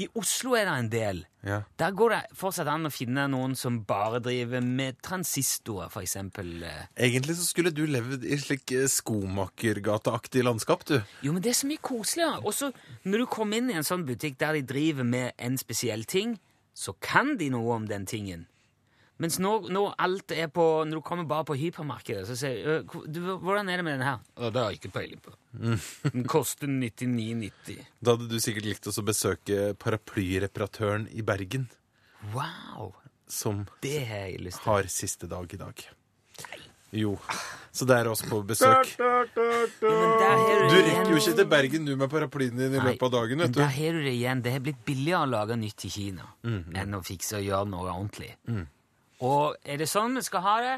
[0.00, 1.20] I Oslo er det en del.
[1.46, 1.60] Ja.
[1.78, 6.64] Der går det fortsatt an å finne noen som bare driver med transistorer, for eksempel.
[6.98, 10.96] Egentlig så skulle du levd i slik eh, skomakergateaktig landskap, du.
[11.22, 12.40] Jo, men det er så mye koseligere.
[12.42, 12.72] Og så
[13.04, 16.38] når du kommer inn i en sånn butikk der de driver med en spesiell ting,
[16.74, 18.48] så kan de noe om den tingen.
[19.22, 22.96] Mens nå, nå alt er på Når du kommer bare på hypermarkedet, så sier «Øh,
[23.06, 24.18] du, Hvordan er det med den her?
[24.40, 25.34] Ja, det har jeg ikke peiling på.
[26.10, 27.78] Den koster 99,90.
[28.02, 31.68] Da hadde du sikkert likt å besøke paraplyreparatøren i Bergen,
[32.34, 32.94] Wow!
[33.30, 34.66] som Det har jeg lyst til.
[34.72, 35.84] har siste dag i dag.
[36.94, 37.16] Jo.
[37.74, 38.92] Så det er oss på besøk.
[38.98, 43.40] Du rekker jo ikke til Bergen du med paraplyen din i Nei, løpet av dagen,
[43.42, 43.58] vet du.
[43.58, 44.42] der har du det igjen.
[44.44, 47.90] Det har blitt billigere å lage nytt i Kina enn å fikse og gjøre noe
[47.90, 48.30] ordentlig.
[49.24, 50.74] Og er det sånn vi skal ha det?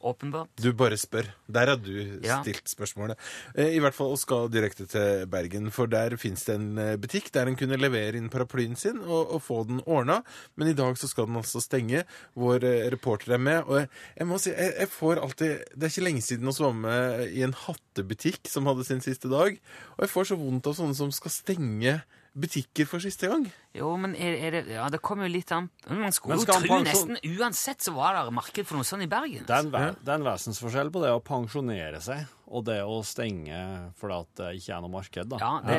[0.00, 0.48] Åpenbart.
[0.56, 1.26] Du bare spør.
[1.52, 2.38] Der har du Ja.
[2.40, 3.18] stilt spørsmålet.
[3.54, 6.96] Eh, I hvert fall å skal direkte til Bergen, for der fins det en eh,
[6.96, 10.22] butikk der en kunne levere inn paraplyen sin og, og få den ordna.
[10.56, 12.06] Men i dag så skal den altså stenge.
[12.34, 13.60] Vår eh, reporter er med.
[13.68, 16.64] Og jeg, jeg må si, jeg, jeg får alltid Det er ikke lenge siden vi
[16.64, 19.60] var med i en hattebutikk som hadde sin siste dag.
[19.98, 21.98] Og jeg får så vondt av sånne som skal stenge
[22.32, 23.44] butikker for siste gang.
[23.74, 26.56] Jo, men er, er det Ja, det kommer jo litt an Man skulle jo tro
[26.58, 29.44] pensjon- nesten uansett så var det marked for noe sånt i Bergen.
[29.46, 32.80] Det er, en, ve- det er en vesensforskjell på det å pensjonere seg og det
[32.82, 33.54] å stenge
[33.94, 35.28] fordi at det ikke er noe marked.
[35.30, 35.36] da.
[35.38, 35.76] Ja, det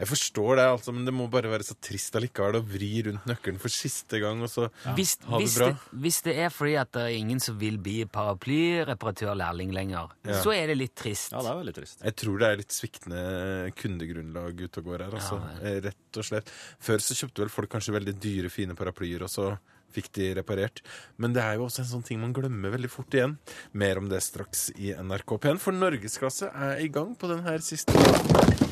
[0.00, 3.22] Jeg forstår det, altså, men det må bare være så trist allikevel å vri rundt
[3.30, 5.68] nøkkelen for siste gang, og så hvis, ha det hvis, bra.
[5.68, 10.40] det, hvis det er fordi at det er ingen som vil bli paraplyreparatørlærling lenger, Ja.
[10.42, 11.30] så er det litt trist.
[11.32, 12.02] Ja, det er veldig trist.
[12.02, 15.38] Jeg tror det er litt sviktende kundegrunnlag ute og går her, altså.
[15.62, 16.50] Eh, Rett og slett.
[16.82, 19.50] Før så kjøpte vel folk kanskje veldig dyre, fine paraplyer, og så
[19.92, 20.82] fikk de reparert.
[21.16, 23.38] Men det er jo også en sånn ting man glemmer veldig fort igjen.
[23.72, 27.58] Mer om det straks i NRK P1, for Norgesklasse er i gang på den her
[27.64, 27.92] siste.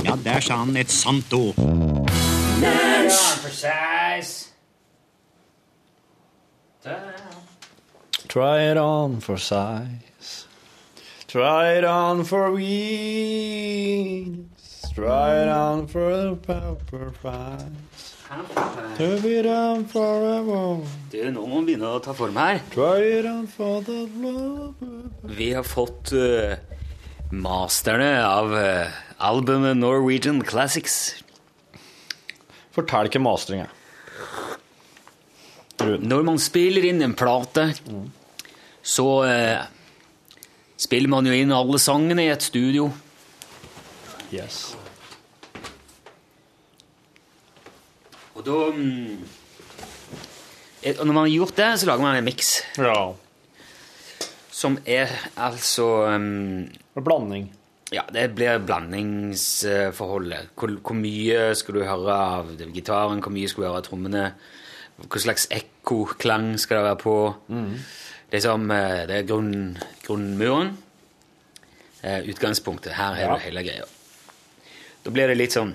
[0.04, 1.56] Ja, der sa han et sant ord.
[8.28, 10.46] Try it on for size.
[11.26, 14.36] Try it on for weeds.
[14.94, 18.05] Try it on for the pepper price.
[18.26, 18.32] Du,
[21.30, 22.58] nå må vi begynne å ta form her.
[22.72, 24.74] Try it on for the love.
[25.30, 26.56] Vi har fått uh,
[27.30, 28.90] masterne av uh,
[29.22, 31.22] albumet Norwegian Classics.
[32.74, 33.70] Fortell hva mastering er.
[36.02, 37.68] Når man spiller inn en plate,
[38.82, 39.60] så uh,
[40.74, 42.90] spiller man jo inn alle sangene i et studio.
[44.34, 44.74] Yes.
[48.35, 49.26] Og da mm,
[51.00, 52.50] Og når man har gjort det, så lager man en miks.
[52.78, 53.00] Ja.
[54.54, 57.48] Som er altså um, Blanding.
[57.94, 60.48] Ja, det blir blandingsforholdet.
[60.58, 64.24] Hvor, hvor mye skal du høre av gitaren, hvor mye skal du høre av trommene,
[65.06, 67.16] hva slags ekkoklang skal det være på.
[68.32, 69.52] Liksom, eh, det er grunn,
[70.06, 70.72] grunnmuren.
[72.02, 72.92] Eh, Utgangspunktet.
[72.98, 73.34] Her har Ja.
[73.36, 73.84] du hele greia.
[75.04, 75.74] Da blir det litt sånn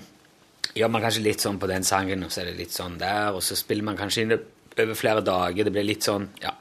[0.74, 3.32] Gjør man kanskje litt sånn på den sangen, og så er det litt sånn der,
[3.36, 4.40] og så spiller man kanskje inn det
[4.80, 5.64] over flere dager.
[5.68, 6.54] Det blir litt sånn Ja.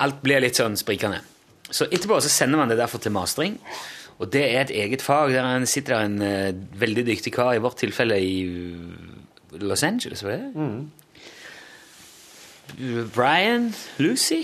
[0.00, 1.18] Alt blir litt sånn sprikende.
[1.70, 3.58] Så etterpå så sender man det derfor til mastering.
[4.20, 5.32] Og det er et eget fag.
[5.32, 9.82] Der en- sitter der en uh, veldig dyktig kar, i vårt tilfelle i uh, Los
[9.82, 10.52] Angeles, var det?
[13.14, 14.42] Brian Lucy,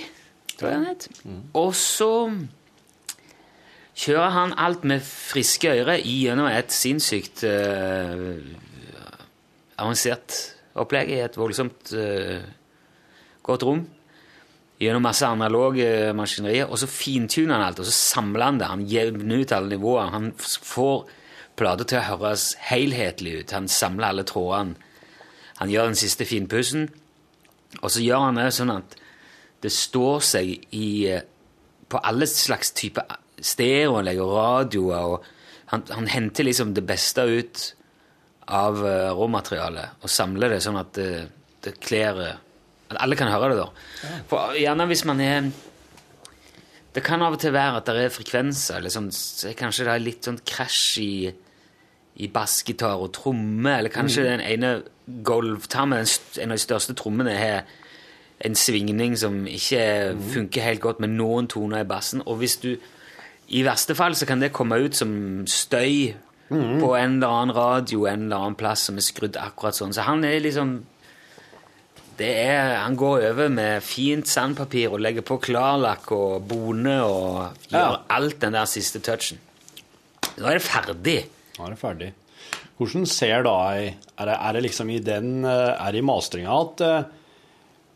[0.59, 1.09] tror jeg han het.
[1.55, 2.11] Og så
[3.97, 8.37] kjører han alt med friske øyre gjennom et sinnssykt uh,
[9.81, 10.37] avansert
[10.77, 12.41] opplegg i et voldsomt uh,
[13.47, 13.85] godt rom.
[14.77, 18.69] Gjennom masse analoge maskinerier, og så fintuner han alt, og så samler han det.
[18.69, 20.11] Han jevner ut alle nivåer.
[20.13, 21.07] Han får
[21.57, 23.55] plater til å høres helhetlig ut.
[23.57, 24.77] Han samler alle trådene.
[25.57, 26.91] Han gjør den siste finpussen,
[27.81, 28.99] og så gjør han det sånn at
[29.65, 31.23] det står seg i eh,
[31.89, 33.09] på alle slags typer
[33.42, 35.16] stereoanlegg og radioer.
[35.16, 35.25] og
[35.72, 37.62] han, han henter liksom det beste ut
[38.46, 41.11] av eh, råmaterialet og samler det sånn at det,
[41.66, 42.42] det kler eh,
[42.87, 44.11] At alle kan høre det, da.
[44.31, 45.49] For gjerne hvis man er
[46.94, 49.96] Det kan av og til være at det er frekvenser, eller sånn, så kanskje det
[49.96, 51.33] er litt sånn krasj i,
[52.25, 54.70] i bassgitar og tromme, eller kanskje den ene
[55.27, 56.07] golvtarmen,
[56.40, 57.66] en av de største trommene, har
[58.49, 62.25] en svingning som ikke funker helt godt med noen toner i bassen.
[62.25, 62.70] Og hvis du
[63.49, 66.15] I verste fall så kan det komme ut som støy
[66.49, 69.95] på en eller annen radio en eller annen plass som er skrudd akkurat sånn.
[69.95, 70.77] Så han er liksom
[72.17, 77.67] det er, Han går over med fint sandpapir og legger på klarlakk og bone og
[77.69, 77.99] gjør Ja.
[78.09, 79.39] alt den der siste touchen.
[80.39, 81.19] Nå er det ferdig.
[81.59, 82.13] Nå er det ferdig.
[82.79, 86.57] Hvordan ser da Er det, er det liksom i den eh, Er det i mastringa
[86.61, 87.05] at eh,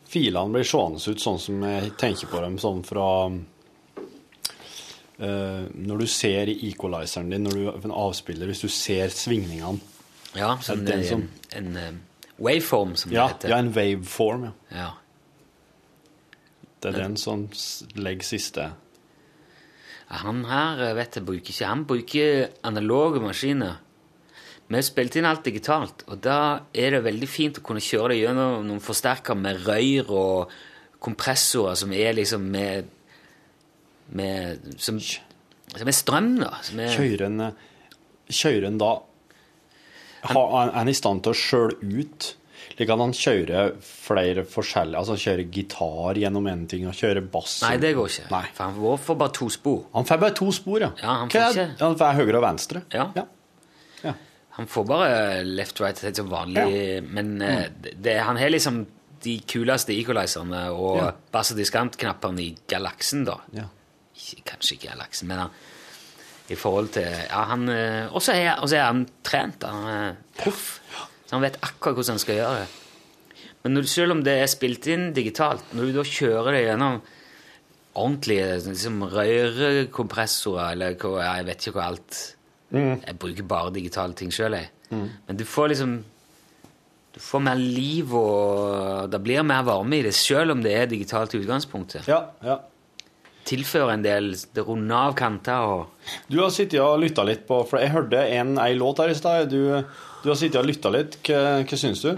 [0.09, 3.09] filene blir seende ut sånn som jeg tenker på dem sånn fra
[5.20, 9.80] Når du ser i equalizeren din, når du en avspiller, hvis du ser svingningene
[10.37, 11.90] Ja, sånn, den eh, som- en eh,
[12.38, 13.48] waveform, som Ja, det heter.
[13.50, 14.52] ja en waveform, ja.
[14.78, 14.90] Ja.
[16.83, 17.48] Det er den som
[17.94, 18.70] legger siste
[20.09, 23.76] Han her eh, vet jeg bruker ikke Han bruker analoge maskiner.
[24.70, 28.12] Vi har spilt inn alt digitalt, og da er det veldig fint å kunne kjøre
[28.14, 30.52] det gjennom noen forsterkere med røyr og
[31.02, 32.87] kompressorer som er liksom med,
[34.16, 36.51] med som, som er strøm, da.
[36.66, 37.96] Som er, Kjører en, eh,
[38.31, 38.90] kjører en da
[40.31, 42.35] ha, Er han i stand til å skjøle ut?
[42.75, 47.59] Slik at han kjører flere forskjellige Altså kjører gitar gjennom en ting og kjører bass
[47.64, 48.29] Nei, det går ikke.
[48.33, 48.44] Nei.
[48.57, 49.83] For han får- bare to spor.
[49.94, 50.90] Han får bare to spor, ja.
[51.01, 52.83] Ja, han får ikke- Han får høyre og venstre.
[52.92, 53.11] Ja.
[53.16, 53.25] Ja.
[54.05, 54.14] Ja.
[54.59, 58.03] Han får bare left-right helt som vanlig, men mm.
[58.03, 58.87] det, han har liksom
[59.23, 63.38] de kuleste equalizerne og bass- og diskantknappene i galaksen, da.
[64.46, 65.54] Kanskje ikke galaksen, men han,
[66.50, 69.64] i forhold til Ja, han eh, Og så er, er han trent.
[69.64, 70.80] Han er proff.
[71.26, 72.68] Så han vet akkurat hvordan han skal gjøre det.
[73.62, 77.00] Men når, selv om det er spilt inn digitalt, når du da kjører det gjennom
[78.00, 82.20] ordentlige liksom, rørekompressorer, eller hva, jeg vet ikke hva alt
[82.70, 84.70] Jeg bruker bare digitale ting sjøl, jeg.
[84.90, 85.92] Men du får liksom
[87.14, 90.87] Du får mer liv, og det blir mer varme i det, sjøl om det er
[90.90, 92.06] digitalt i utgangspunktet.
[92.09, 92.60] ja, ja.
[93.49, 97.63] Tilfører en del Det runder av kanter og Du har sittet og lytta litt på
[97.71, 99.51] For jeg hørte en, en låt her i stad.
[99.51, 99.81] Du,
[100.23, 101.17] du har sittet og lytta litt.
[101.27, 102.13] Hva, hva syns du?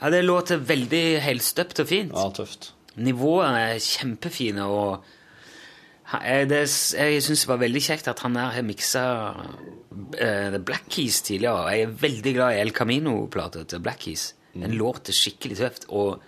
[0.00, 2.12] Ja, det låter veldig helstøpt og fint.
[2.12, 2.72] Ja, tøft.
[2.96, 5.04] Nivåene er kjempefine, og
[6.22, 6.62] eh, det,
[6.96, 9.04] jeg syns det var veldig kjekt at han der har miksa
[9.36, 11.72] uh, The Black Keys tidligere.
[11.72, 14.30] Jeg er veldig glad i El Camino-plata til Black Keys.
[14.56, 15.88] Den låter skikkelig tøft.
[15.92, 16.20] Og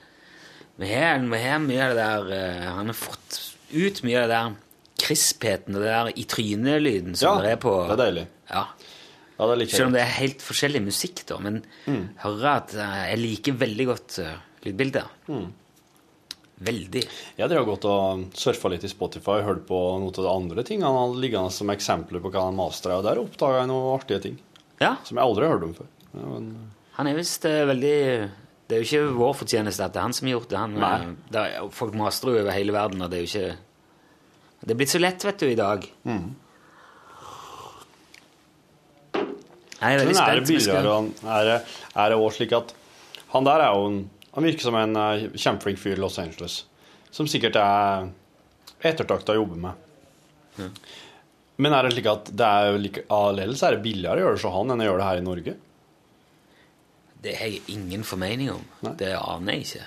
[0.79, 3.39] vi har, mye av det der eh, Han har fått
[3.73, 4.57] ut mye av det der
[4.99, 8.27] krispheten og det der i trynet-lyden som Ja, det er på det er deilig.
[8.51, 8.65] Ja.
[9.39, 11.39] Ja, det liker jeg Selv om det er helt forskjellig musikk, da.
[11.43, 11.61] Men
[12.25, 14.33] hører at eh, jeg liker veldig godt uh,
[14.65, 15.13] lydbilder.
[16.69, 17.03] Veldig.
[17.39, 20.91] Jeg drev godt og surfa litt i Spotify hørte på noen av de andre tingene
[20.91, 24.41] han liggende som eksempler på hva han mastra, og der oppdaga jeg noen artige ting.
[24.83, 24.97] Ja.
[25.07, 25.93] Som jeg aldri har hørt om før.
[26.11, 26.51] Ja, men,
[26.99, 27.97] Han er visst uh, veldig
[28.69, 30.59] Det er jo ikke vår fortjeneste at det er han som har gjort det.
[30.61, 33.57] Han, eh, det er, folk master jo over hele verden, og det er jo ikke
[34.59, 35.87] Det er blitt så lett, vet du, i dag.
[36.05, 36.29] Mm.
[39.79, 40.95] Jeg er veldig men er det billigere
[41.39, 42.73] er er det òg slik at
[43.31, 43.99] Han der er jo en
[44.35, 46.65] Han virker som en uh, kjempeflink fyr i Los Angeles,
[47.11, 48.11] som sikkert er
[48.85, 50.69] ettertrakta å jobbe med.
[51.59, 54.37] Men er det slik at det er like, allikevel så er det billigere å gjøre
[54.37, 55.55] det så han enn å gjøre det her i Norge?
[57.29, 58.65] Det har jeg ingen formening om.
[58.97, 59.87] Det aner jeg ikke.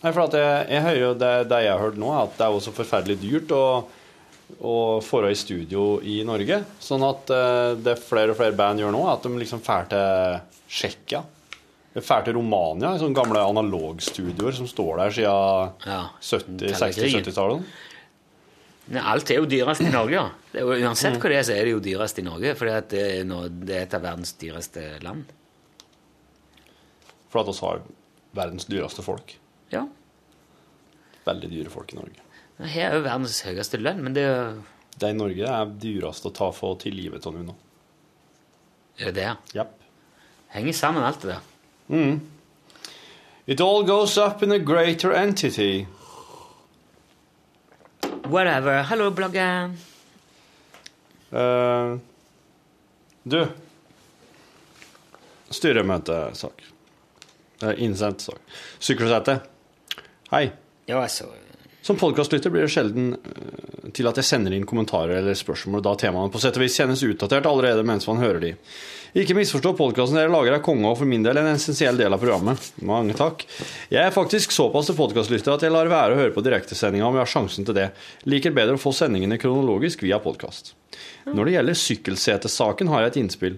[0.00, 2.46] Nei, for at jeg, jeg hører jo det, det jeg har hørt nå, at det
[2.46, 3.64] er jo så forferdelig dyrt å,
[4.56, 6.62] å få i studio i Norge.
[6.80, 10.38] Sånn at eh, det flere og flere band gjør nå, at de liksom drar til
[10.68, 11.22] Tsjekkia.
[11.96, 17.76] Drar til Romania, i sånne gamle analogstudioer som står der siden Ja, 70 60-70-tallet.
[18.86, 20.28] Nei, alt er jo dyrest i Norge, ja.
[20.54, 22.52] Jo, uansett hva det er, så er det jo dyrest i Norge.
[22.56, 23.02] For det,
[23.66, 25.26] det er et av verdens dyreste land.
[27.36, 27.80] For at vi har
[28.36, 29.34] verdens dyreste folk.
[29.68, 29.82] Ja.
[31.26, 32.22] Veldig dyre folk i Norge.
[32.64, 34.62] Her er jo verdens høyeste lønn, men det er jo
[34.96, 37.52] Det i Norge er dyrest å ta for til livet av nå.
[38.96, 39.04] det.
[39.04, 39.36] Er det.
[39.52, 39.74] Japp.
[40.54, 41.42] Henger sammen, alt det der.
[41.92, 42.20] Mm.
[43.46, 45.86] It all goes up in a greater entity.
[48.24, 48.82] Whatever.
[48.82, 49.76] Hallo, blogger.
[51.30, 51.98] Uh,
[53.24, 53.44] du
[55.50, 56.75] Styremøtesak.
[57.76, 58.40] Innsendt sak.
[58.78, 59.38] Sykkelsete.
[60.30, 60.50] Hei.
[60.86, 61.30] Ja, altså
[61.82, 65.94] Som podkastlytter blir det sjelden eh, til at jeg sender inn kommentarer eller spørsmål, da
[65.98, 68.52] temaene på sett og vis kjennes utdatert allerede mens man hører de.
[69.16, 72.20] Ikke misforstå podkasten dere lager er konge og for min del en essensiell del av
[72.20, 72.66] programmet.
[72.84, 73.46] Mange takk.
[73.88, 77.16] Jeg er faktisk såpass til podkastlytter at jeg lar være å høre på direktesendinga om
[77.16, 77.86] jeg har sjansen til det.
[78.28, 80.74] Liker bedre å få sendingene kronologisk via podkast.
[81.30, 83.56] Når det gjelder sykkelsetesaken, har jeg et innspill.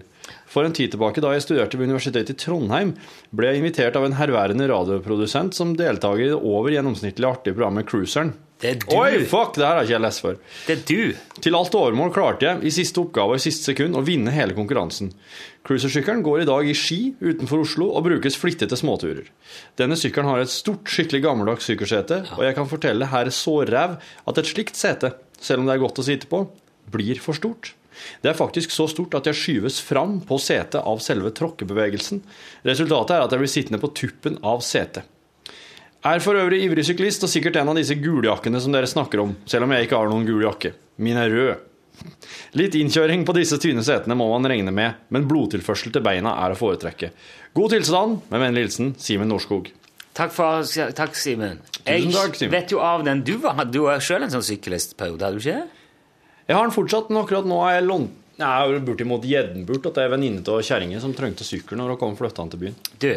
[0.49, 2.95] For en tid tilbake, da jeg studerte ved Universitetet i Trondheim,
[3.35, 7.89] ble jeg invitert av en herværende radioprodusent som deltaker i det over gjennomsnittlig artige programmet
[7.89, 8.33] Cruiseren.
[8.59, 8.89] Det er du.
[8.97, 9.53] Oi, fuck!
[9.55, 10.39] Det her har ikke jeg lest før.
[10.65, 11.35] Det er du.
[11.45, 14.57] Til alt overmål klarte jeg, i siste oppgave og i siste sekund, å vinne hele
[14.57, 15.13] konkurransen.
[15.67, 19.29] Cruisersykkelen går i dag i Ski utenfor Oslo og brukes flittig til småturer.
[19.79, 23.95] Denne sykkelen har et stort, skikkelig gammeldags sykkelsete, og jeg kan fortelle herr Sårræv
[24.27, 26.43] at et slikt sete, selv om det er godt å sitte på,
[26.91, 27.73] blir for stort.
[28.23, 32.21] Det er faktisk så stort at jeg skyves fram på setet av selve tråkkebevegelsen.
[32.67, 35.07] Resultatet er at jeg blir sittende på tuppen av setet.
[36.07, 39.33] Er for øvrig ivrig syklist og sikkert en av disse guljakkene som dere snakker om,
[39.49, 40.71] selv om jeg ikke har noen gul jakke.
[41.03, 41.65] Min er rød.
[42.55, 46.55] Litt innkjøring på disse tynne setene må man regne med, men blodtilførsel til beina er
[46.55, 47.11] å foretrekke.
[47.57, 49.67] God tilstand, med vennlig hilsen Simen Norskog.
[50.15, 50.63] Takk, for,
[50.95, 51.59] takk Simen.
[51.83, 52.53] Jeg takk, Simen.
[52.55, 53.59] vet jo av den du var.
[53.67, 55.78] Du var sjøl en sånn syklistperiode, hadde du ikke?
[56.49, 59.97] Jeg har den fortsatt, men akkurat nå er jeg lånt Jeg jo bortimot gjeddenburt at
[59.99, 62.77] det er venninne av kjerringa som trengte sykkel når hun kom flytta til byen.
[63.03, 63.11] Du,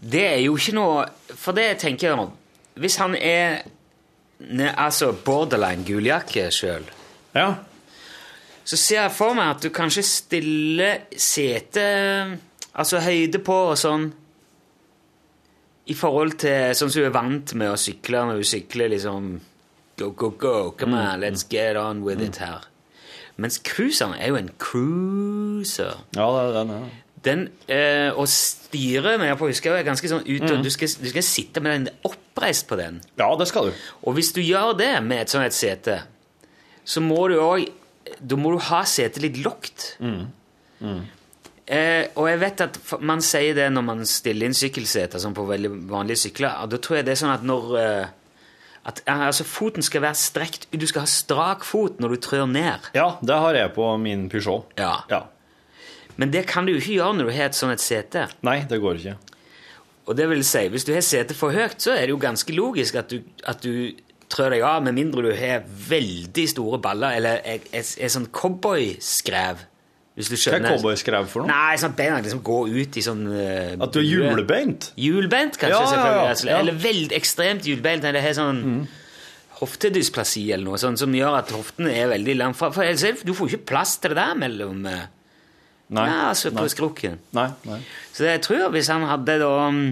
[0.00, 1.06] det er jo ikke noe
[1.40, 2.26] For det tenker jeg nå
[2.82, 3.62] Hvis han er
[4.50, 6.84] ne, altså borderline guljakke sjøl,
[7.36, 7.48] Ja.
[8.64, 12.38] så ser jeg for meg at du kanskje stiller setet
[12.74, 14.10] Altså høyde på og sånn
[15.90, 19.30] i forhold til sånn som du er vant med å sykle når du sykler liksom
[20.00, 20.54] Go, go, go.
[20.80, 22.64] Come on, let's get on with it her.
[23.40, 26.00] Mens cruiseren er jo en cruiser.
[26.16, 26.70] Ja, det er den.
[26.74, 26.88] Ja.
[27.24, 30.62] Den, eh, å styre med på husker jeg er ganske sånn ut, Mm.
[30.64, 33.02] du, skal, du skal sitte med den oppreist på den.
[33.20, 33.72] ja, det skal du.
[34.08, 35.98] Og hvis du gjør det med et sånt et sete,
[36.84, 37.68] så må du òg
[38.24, 39.96] Da må du ha setet litt lågt.
[41.70, 45.44] Eh, og jeg vet at man sier det når man stiller inn sykkelseter som på
[45.46, 46.56] veldig vanlige sykler.
[46.64, 48.06] Og da tror jeg det er sånn at når eh,
[48.88, 52.90] at, altså Foten skal være strekt Du skal ha strak fot når du trør ned.
[52.96, 54.72] Ja, det har jeg på min Peugeot.
[54.78, 55.02] Ja.
[55.10, 55.26] Ja.
[56.16, 58.26] Men det kan du jo ikke gjøre når du har et sånt et sete.
[58.46, 59.16] Nei, det går ikke.
[60.10, 62.54] Og det vil si, hvis du har setet for høyt, så er det jo ganske
[62.56, 63.92] logisk at du, at du
[64.30, 68.28] trør deg av, med mindre du har veldig store baller, eller er, er, er sånn
[68.34, 69.66] cowboyskrev,
[70.20, 70.76] hvis du Hva er skjønner.
[70.76, 71.50] cowboyskrev for noe?
[71.50, 74.90] Nei, sånn beina liksom går ut i sånn uh, At du er hjulbeint?
[75.00, 76.24] Hjulbeint, kanskje, Ja, ja, ja.
[76.34, 76.58] Altså, ja.
[76.62, 78.60] Eller veldig ekstremt hjulbeint, eller har sånn
[79.60, 82.70] hoftedysplasi eller noe sånt, som gjør at hoftene er veldig langt fra.
[82.72, 85.02] For ellers er du får ikke plass til det der mellom uh,
[85.90, 86.04] Nei.
[86.06, 86.70] ja, altså på Nei.
[86.70, 87.18] skrukken.
[87.36, 87.80] Nei, nei.
[88.14, 89.82] Så jeg tror hvis han hadde da um,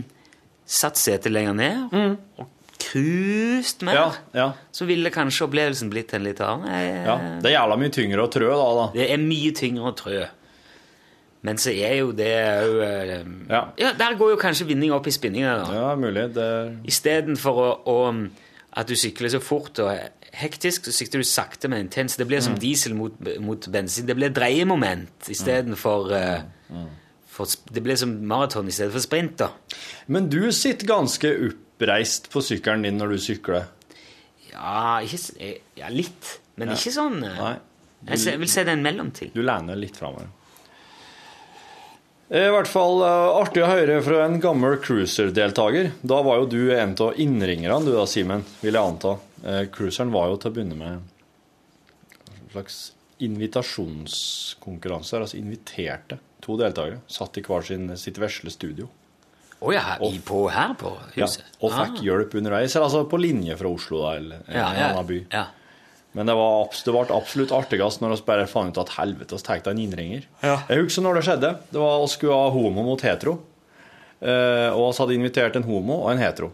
[0.68, 2.46] satt setet lenger ned og
[2.88, 6.68] krust mer, Ja, ja, så ville kanskje opplevelsen blitt en litt annen.
[6.72, 7.16] Jeg- ja.
[7.42, 8.90] Det er jævla mye tyngre å trø da, da.
[8.94, 10.26] Det er mye tyngre å trø.
[11.42, 12.32] Men så er jo det
[12.64, 13.68] òg eh, Ja.
[13.78, 15.72] ja, Der går jo kanskje vinning opp i spinninga.
[15.72, 16.32] Ja, mulig.
[16.34, 16.48] Det
[16.84, 18.30] Istedenfor å, å,
[18.72, 19.92] at du sykler så fort og
[20.34, 22.16] hektisk, så sykler du sakte, men intens.
[22.16, 22.58] Det blir som Mm.
[22.60, 24.04] diesel mot, mot bensin.
[24.06, 26.40] Det blir dreiemoment istedenfor uh,
[27.26, 29.36] for, Det blir som maraton i stedet for sprint.
[29.38, 29.50] da.
[30.08, 33.66] Men du sitter ganske oppreist på sykkelen din når du sykler.
[34.50, 36.74] Ja, ikke, eh, ja litt, men Ja.
[36.74, 37.56] ikke sånn Nei.
[38.02, 39.32] Du, Jeg vil si det er en mellomting.
[39.34, 40.26] Du lener litt framover.
[42.30, 45.92] I hvert fall eh, artig å høre fra en gammel cruiser-deltaker.
[46.02, 49.18] Da var jo du en av innringerne, du da, Simen, vil jeg anta.
[49.44, 51.02] Eh, Cruiseren var jo til å begynne med en
[52.52, 55.18] slags invitasjonskonkurranse.
[55.18, 57.00] Altså inviterte to deltakere.
[57.08, 58.88] Satt i hver sin, sitt vesle studio.
[59.60, 61.42] Å ja, i, på, her på Ja, huset?
[61.60, 62.02] og fikk Ah.
[62.06, 62.76] hjelp underveis.
[62.76, 65.26] Eller altså på linje fra Oslo, da, eller en Ja, ja, annen by.
[65.32, 65.46] ja.
[66.14, 69.42] Men det, var, det ble absolutt artigst når vi bare fant ut at helvete, vi
[69.60, 70.22] tar en innringer.
[70.42, 71.50] Jeg husker når det skjedde.
[71.70, 73.34] Det var Vi skulle ha homo mot hetero.
[74.20, 76.52] Eh, og vi hadde invitert en homo og en hetero.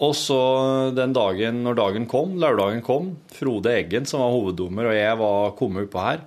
[0.00, 4.94] Og så den dagen, når dagen kom, lørdagen kom, Frode Eggen, som var hoveddommer, og
[4.94, 6.20] jeg var kommet oppå her.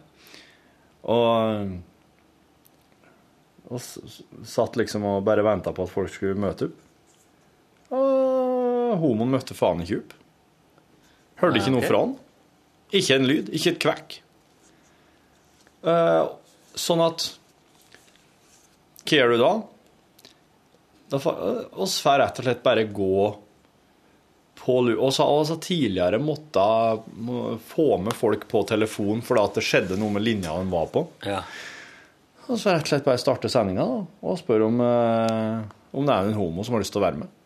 [1.08, 1.72] Og,
[3.72, 6.88] og satt liksom og bare venta på at folk skulle møte opp.
[7.96, 10.16] Og homoen møtte faen ikke opp.
[11.42, 12.16] Hørte ikke noe fra han.
[12.92, 14.18] Ikke en lyd, ikke et kvekk.
[15.88, 16.24] Eh,
[16.78, 17.32] sånn at
[19.02, 19.54] Hva gjør du da?
[21.12, 23.24] Da eh, oss får rett og slett bare gå
[24.62, 24.94] på lu...
[25.02, 26.64] Og så vi tidligere måtte
[27.18, 30.92] må få med folk på telefon fordi at det skjedde noe med linja de var
[30.94, 31.08] på.
[31.26, 31.42] Ja.
[32.52, 35.62] Og så rett og slett bare starte sendinga og spørre om, eh,
[35.96, 37.38] om det er en homo som har lyst til å være med.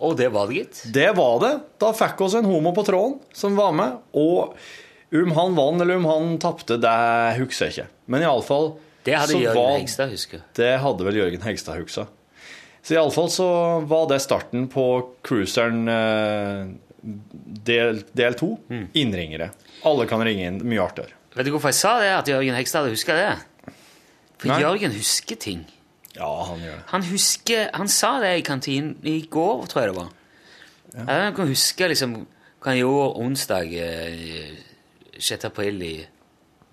[0.00, 0.80] Og det var det, gitt.
[0.92, 1.52] Det var det.
[1.80, 3.96] Da fikk oss en homo på tråden som var med.
[4.16, 4.56] Og
[5.16, 6.96] om han vant eller om han tapte, det
[7.38, 7.88] husker jeg ikke.
[8.12, 8.74] Men iallfall
[9.06, 10.40] Det hadde Jørgen Hegstad huska.
[10.58, 12.06] Det hadde vel Jørgen Hegstad huska.
[12.82, 13.48] Så iallfall så
[13.88, 14.86] var det starten på
[15.26, 16.66] cruiseren eh,
[17.02, 18.56] del, del to.
[18.68, 18.88] Mm.
[18.94, 19.50] Innringere.
[19.86, 20.60] Alle kan ringe inn.
[20.66, 21.16] Mye artigere.
[21.36, 23.30] Vet du hvorfor jeg sa det, at Jørgen Hegstad hadde huska det?
[24.50, 24.60] Nei.
[24.62, 25.64] Jørgen husker ting.
[26.16, 26.84] Ja, han gjør det.
[26.92, 30.12] Han husker Han sa det i kantinen i går, tror jeg det var.
[30.96, 34.54] Jeg kan huske liksom hva han gjorde onsdag eh,
[35.20, 35.44] 6.
[35.44, 35.96] april i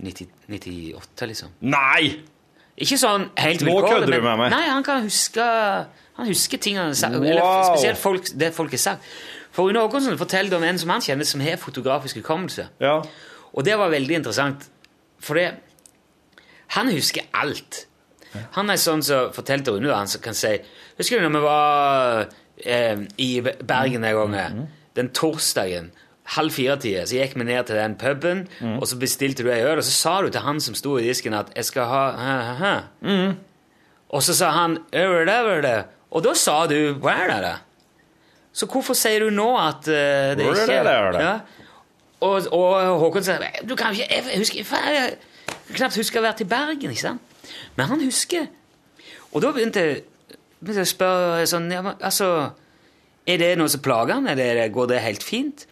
[0.04, 1.52] 90, 98, liksom.
[1.70, 2.24] Nei!
[2.82, 4.50] Ikke sånn helt Nå kødder du med meg.
[4.50, 5.44] Nei, han kan huske
[6.18, 7.20] Han husker ting han har sagt.
[7.20, 7.28] Wow.
[7.30, 9.14] Eller spesielt folk, det folk har sagt.
[9.54, 12.68] For Rune Håkonsen forteller om en som han kjenner som har fotografisk hukommelse.
[12.82, 13.00] Ja.
[13.54, 14.66] Og det var veldig interessant,
[15.22, 15.52] for det
[16.68, 17.88] Han husker alt.
[18.56, 20.56] Han er sånn som fortalte Rune, han som kan si
[20.98, 22.24] Husker du når vi var
[22.66, 24.64] eh, i Bergen den gangen?
[24.98, 25.92] Den torsdagen,
[26.36, 28.44] halv fire-tida, så gikk vi ned til den puben,
[28.78, 31.08] og så bestilte du ei øl, og så sa du til han som sto i
[31.08, 32.76] disken, at 'jeg skal ha ha, ha.
[33.02, 33.34] Mm.
[34.10, 35.84] Og så sa han 'over det, over det'.
[36.12, 37.60] Og da sa du 'hva er det'?
[38.54, 41.22] Så hvorfor sier du nå at uh, det ikke er?
[41.22, 41.40] Ja.
[42.22, 43.38] Og, og Håkon sa
[43.70, 45.18] Du kan ikke Jeg husker faen,
[45.70, 47.38] jeg knapt huske å ha vært i Bergen, ikke sant?
[47.78, 48.50] Men han husker.
[49.34, 50.04] Og da begynte jeg,
[50.60, 52.28] begynte jeg å spørre sånn ja, men, Altså,
[53.26, 54.28] er det noe som plager han?
[54.30, 55.66] Eller går det helt fint?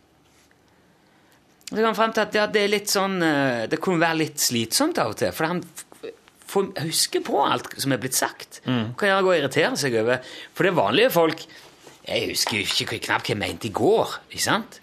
[1.72, 4.20] Så kom han frem til at ja, det er litt sånn eh, Det kunne være
[4.26, 5.62] litt slitsomt av og til, for han
[6.52, 8.58] får huske på alt som er blitt sagt.
[8.66, 10.20] Kan gjerne gå og irritere seg over.
[10.52, 11.46] For det er vanlige folk
[12.02, 14.18] Jeg husker jo ikke knapt hva jeg mente i går.
[14.34, 14.82] ikke sant?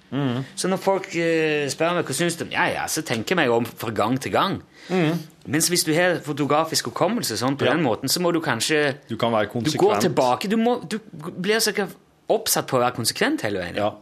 [0.56, 3.52] Så når folk eh, spør meg hva syns du Ja, ja, så tenker jeg meg
[3.52, 4.60] om fra gang til gang.
[4.88, 7.74] Mens hvis du har fotografisk hukommelse sånn, på Ja.
[7.74, 10.48] den måten, så må du kanskje Du kan være Du går tilbake.
[10.48, 10.98] Du, må, du
[11.36, 11.94] blir sikkert
[12.28, 13.76] oppsatt på å være konsekvent hele veien.
[13.76, 13.92] Ja.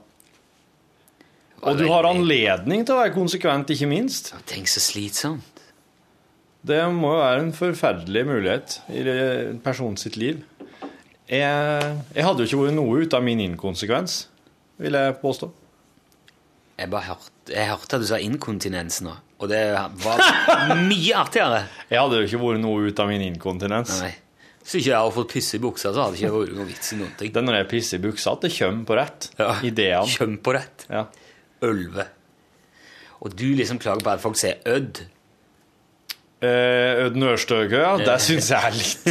[1.63, 4.33] Og du har anledning til å være konsekvent, ikke minst.
[4.47, 5.43] Tenk så slitsomt.
[6.67, 10.43] Det må jo være en forferdelig mulighet i en person sitt liv.
[11.29, 14.29] Jeg, jeg hadde jo ikke vært noe ut av min inkonsekvens,
[14.79, 15.49] vil jeg påstå.
[16.79, 19.63] Jeg bare hørte, jeg hørte at du sa inkontinens nå, og det
[20.03, 20.23] var
[20.91, 21.65] mye artigere.
[21.91, 23.99] Jeg hadde jo ikke vært noe ut av min inkontinens.
[24.05, 24.15] Nei.
[24.67, 26.95] Hvis ikke jeg hadde fått pisse i buksa, så hadde det ikke vært noe vits
[26.95, 27.33] i noen ting.
[27.35, 29.29] Det er når jeg pisser i buksa at det kommer på rett.
[29.39, 29.51] Ja.
[29.69, 30.15] Ideene.
[30.19, 30.87] Kommer på rett.
[30.91, 31.05] Ja.
[31.67, 32.09] Ølve.
[33.23, 35.05] Og du liksom klager på at folk sier ødd.
[36.45, 37.95] Eh, ødd Ørstøgø, ja.
[38.03, 39.07] Det syns jeg er litt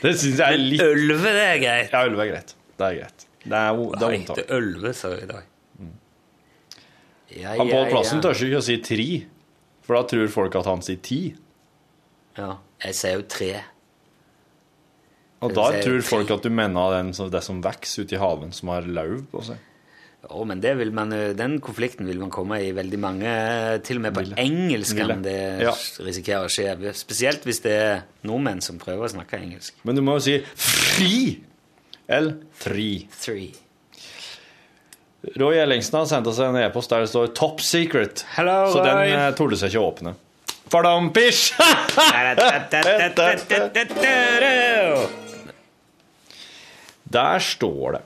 [0.00, 1.90] Det syns jeg er litt Ølve, det er greit.
[1.92, 2.54] Ja, Ølve er greit.
[2.80, 3.26] Det er greit.
[3.40, 5.46] Det er, det er ølve, sa jeg i dag.
[7.30, 8.24] Ja, Han på plassen ja.
[8.26, 9.06] tør ikke å si tri,
[9.90, 11.20] for da tror folk at han sier ti.
[12.38, 12.52] Ja,
[12.84, 13.50] jeg sier jo tre.
[15.40, 18.70] Og da tror folk at du mener den, det som vokser ute i haven, som
[18.70, 19.66] har lauv på seg.
[20.20, 23.78] Å, men det vil man, eh, den konflikten vil man komme i veldig mange eh,
[23.80, 25.72] Til og med på engelsk kan det Ja.
[26.04, 26.74] risikere å skje.
[26.92, 29.80] Spesielt hvis det er nordmenn som prøver å snakke engelsk.
[29.82, 31.40] Men du må jo si fri
[32.06, 33.08] eller tri.
[33.16, 33.54] Three.
[35.36, 38.24] Roy Ellingsen har sendt oss en e-post der det står 'Top Secret'.
[38.36, 40.14] Hello, så den eh, torde seg ikke å åpne.
[40.70, 41.54] Fardampisj!
[47.10, 48.00] Der står det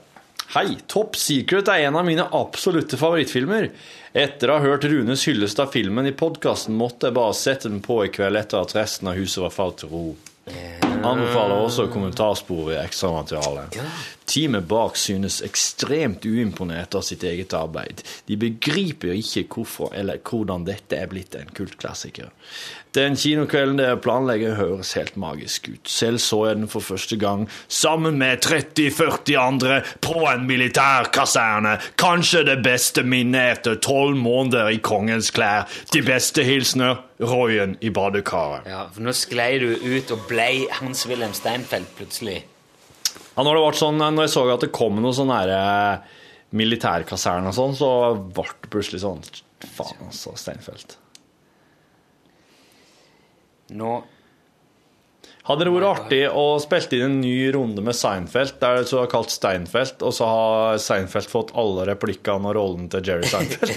[0.55, 3.67] Hei, Top Secret er en av mine absolutte favorittfilmer.
[4.15, 7.81] Etter å ha hørt Runes hyllest av filmen i podkasten måtte jeg bare sette den
[7.83, 10.05] på i kveld etter at resten av huset var falt til ro.
[11.05, 13.75] Anbefaler også kommentarspor i ekstramaterialet.
[14.35, 18.01] Teamet bak synes ekstremt uimponert av sitt eget arbeid.
[18.27, 22.33] De begriper ikke hvorfor eller hvordan dette er blitt en kultklassiker.
[22.95, 25.87] Den kinokvelden dere planlegger, høres helt magisk ut.
[25.87, 31.77] Selv så jeg den for første gang sammen med 30-40 andre på en militærkaserne.
[31.99, 35.63] Kanskje det beste minnet etter tolv måneder i kongens klær.
[35.95, 38.67] De beste hilsener Royen i badekaret.
[38.67, 42.41] Ja, for nå sklei du ut og blei Hans-Wilhelm Steinfeld plutselig.
[43.35, 46.21] Ja, når sånn, når jeg så at det kom noen sånne her, eh,
[46.55, 49.23] militærkaserner og sånn, så ble det plutselig sånn
[49.75, 50.97] Faen, altså, Steinfeld.
[53.75, 53.95] Nå
[55.45, 59.03] Hadde det vært artig å spille inn en ny runde med Seinfeld, der det så
[59.03, 63.69] er kalt Steinfeld, og så har Seinfeld fått alle replikkene og rollen til Jerry Seinfeld?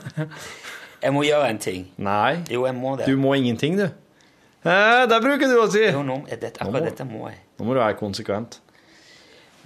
[1.04, 1.84] Jeg må gjøre en ting.
[2.00, 3.06] Nei, Jo, jeg må det.
[3.08, 3.86] du må ingenting, du.
[4.68, 5.86] Eh, det bruker du å si!
[5.86, 7.38] Jo, er dette, akkurat dette må jeg.
[7.60, 8.56] Nå må du være konsekvent.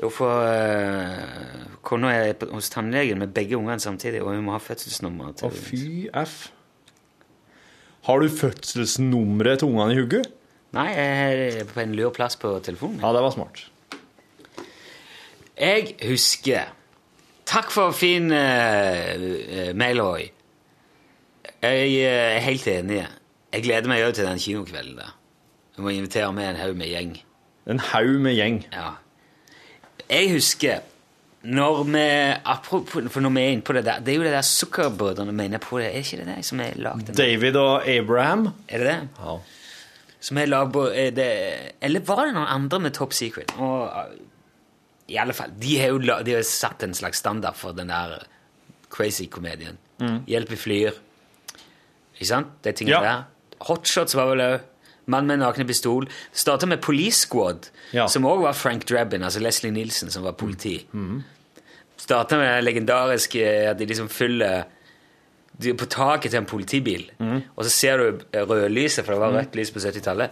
[0.01, 4.59] Jo, for uh, kona er hos tannlegen med begge ungene samtidig, og hun må ha
[4.59, 5.37] fødselsnummer.
[5.47, 6.49] Å, fy f.
[8.09, 10.33] Har du fødselsnummeret til ungene i hugget?
[10.75, 12.99] Nei, jeg er på en lur plass på telefonen.
[12.99, 13.63] Ja, det var smart.
[15.55, 16.73] Jeg husker
[17.47, 20.25] Takk for fin uh, mail, Roy.
[21.63, 23.05] Jeg er helt enig.
[23.55, 24.97] Jeg gleder meg òg til den kinokvelden.
[24.99, 25.15] der.
[25.77, 27.15] Du må invitere med en haug med gjeng.
[27.67, 28.59] En haug med gjeng.
[28.73, 28.91] Ja.
[30.11, 30.83] Jeg husker
[31.45, 32.03] når vi
[32.45, 35.33] apropos, For når vi er inne på det der Det er jo det der Sukkerbrødrene
[35.33, 35.87] mener på det.
[35.93, 38.47] Er ikke det det som er lagd David og Abraham.
[38.69, 39.09] Er det det?
[39.19, 39.37] Ja.
[40.21, 41.29] Som er lagd på er det,
[41.83, 43.53] Eller var det noen andre med Top Secret?
[43.59, 44.15] Og, uh,
[45.09, 47.89] I alle fall, De har jo la- de har satt en slags standard for den
[47.89, 48.25] der
[48.91, 49.77] crazy-komedien.
[50.27, 50.93] Hjelp i flyer.
[52.15, 52.47] Ikke sant?
[52.65, 53.03] De tingene Ja.
[53.03, 53.23] der.
[53.61, 54.61] Hotshots var vel òg.
[55.07, 56.07] Mann med nakne pistol.
[56.33, 58.07] Starta med Police Squad, Ja.
[58.09, 60.87] som òg var Frank Drabin, altså Leslie Nielsen, som var politi.
[61.97, 64.65] Starta med det legendariske at de liksom fyller
[65.63, 67.05] de er på taket til en politibil,
[67.57, 70.31] og så ser du rødlyset, for det var rødt lys på 70-tallet,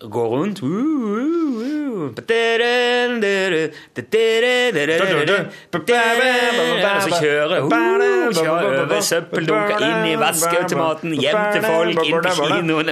[0.00, 0.62] gå rundt.
[0.62, 2.14] Og
[7.02, 7.66] så kjører
[8.38, 12.86] kjører over søppeldunker, inn i vaskeautomaten, hjem til folk, inn på kinoen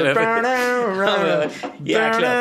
[1.87, 2.33] Jækla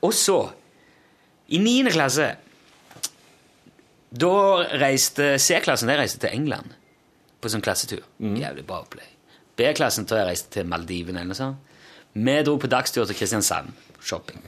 [0.00, 0.40] Og så,
[1.50, 1.90] i 9.
[1.92, 2.28] klasse
[4.10, 4.34] da
[4.80, 6.74] reiste C-klassen til England
[7.40, 8.02] på sånn klassetur.
[8.18, 9.19] Jævlig bra opplegg.
[9.60, 11.70] B-klassen til jeg reiste til Maldivene eller sånt.
[12.12, 13.70] Vi dro på dagstur til Kristiansand.
[14.02, 14.40] Shopping.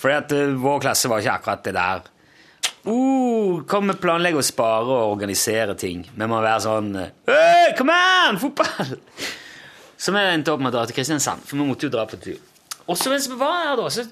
[0.00, 2.04] Fordi at uh, vår klasse var ikke akkurat det der
[2.88, 6.02] uh, Kom vi planlegger å spare og organisere ting.
[6.08, 6.92] Vi må være sånn
[7.28, 8.40] Hey, kom an!
[8.40, 8.96] Fotball!
[9.96, 12.18] Så vi endte opp med å dra til Kristiansand, for vi måtte jo dra på
[12.20, 12.40] tur.
[12.86, 14.04] Og så mens vi var her, da så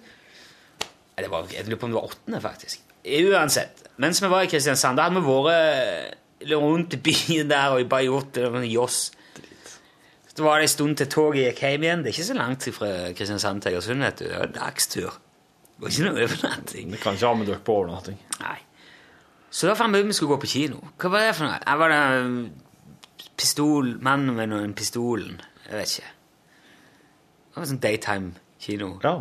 [1.15, 2.81] det var, Jeg lurer på om det var åttende, faktisk.
[3.05, 3.85] Uansett.
[4.03, 8.09] Mens vi var i Kristiansand, da hadde vi vært rundt i byen der og bare
[8.09, 9.13] gjort det joss.
[10.35, 12.01] Så var det en stund til toget gikk hjem igjen.
[12.03, 14.03] Det er ikke så langt fra Kristiansand til Egersund.
[14.03, 14.25] vet du.
[14.25, 15.19] Det var en dagstur.
[15.75, 16.91] Det var ikke noe overnatting.
[16.91, 18.19] Vi kan ikke ha med dere på overnatting.
[18.41, 18.57] Nei.
[19.55, 20.81] Så da fant vi ut vi skulle gå på kino.
[20.99, 21.61] Hva var det for noe?
[21.63, 22.35] Jeg var det um,
[23.39, 25.39] pistol, mann med noen pistolen.
[25.69, 26.11] Jeg vet ikke.
[27.55, 28.91] Det var sånn daytime-kino.
[29.05, 29.15] Ja,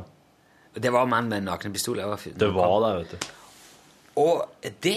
[0.73, 2.01] Det var mann med en nakne pistol.
[2.01, 3.31] Var det var det, vet du.
[4.23, 4.95] Og det,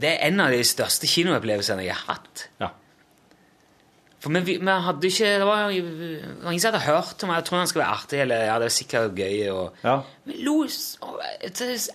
[0.00, 2.48] det er en av de største kinoopplevelsene jeg har hatt.
[2.60, 2.72] Ja.
[4.20, 7.68] For vi, vi hadde ikke Det var, ingen som hadde hørt om Jeg tror han
[7.70, 9.36] skulle være artig, eller ja, det var sikkert gøy.
[9.54, 9.96] Og, Ja.
[10.26, 11.20] Vi lo og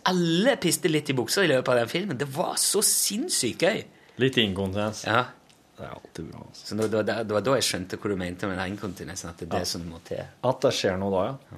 [0.06, 2.18] Alle piste litt i buksa i løpet av den filmen.
[2.18, 3.84] Det var så sinnssykt gøy.
[4.24, 5.04] Litt inkontinens.
[5.10, 5.26] Ja.
[5.74, 6.44] Det er alltid bra.
[6.48, 6.66] Altså.
[6.70, 6.92] Så det,
[7.34, 9.30] var da- jeg skjønte hva du mente med den inkontinensen.
[9.30, 10.22] At det er det som må til.
[10.44, 11.58] At det skjer noe da, ja.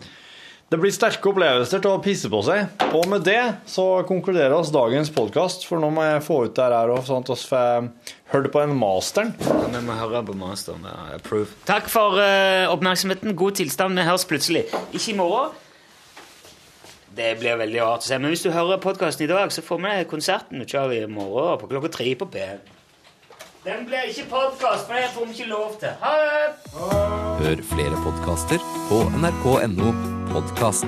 [0.66, 2.72] Det blir sterke opplevelser til å pisse på seg.
[2.97, 6.66] Og med det så konkluderer oss dagens podkast, for nå må jeg få ut det
[6.74, 7.86] her og sånn at vi får
[8.34, 9.36] hørt på en masteren.
[9.45, 10.88] Ja, Vi må høre på masteren.
[10.89, 11.53] Ja, approve.
[11.70, 13.38] Takk for uh, oppmerksomheten.
[13.38, 13.93] God tilstand.
[13.93, 14.66] Vi høres plutselig.
[14.89, 15.53] Ikke i morgen.
[17.16, 18.18] Det blir veldig rart å se.
[18.18, 21.61] Men hvis du hører podkasten i dag, så får vi konserten vi kjører i morgen
[21.61, 22.74] på klokka tre på P1.
[23.70, 25.93] Den blir ikke podkast, for det får vi ikke lov til.
[26.01, 26.43] Ha det!
[27.45, 30.86] Hør flere podkaster på nrk.no podkast.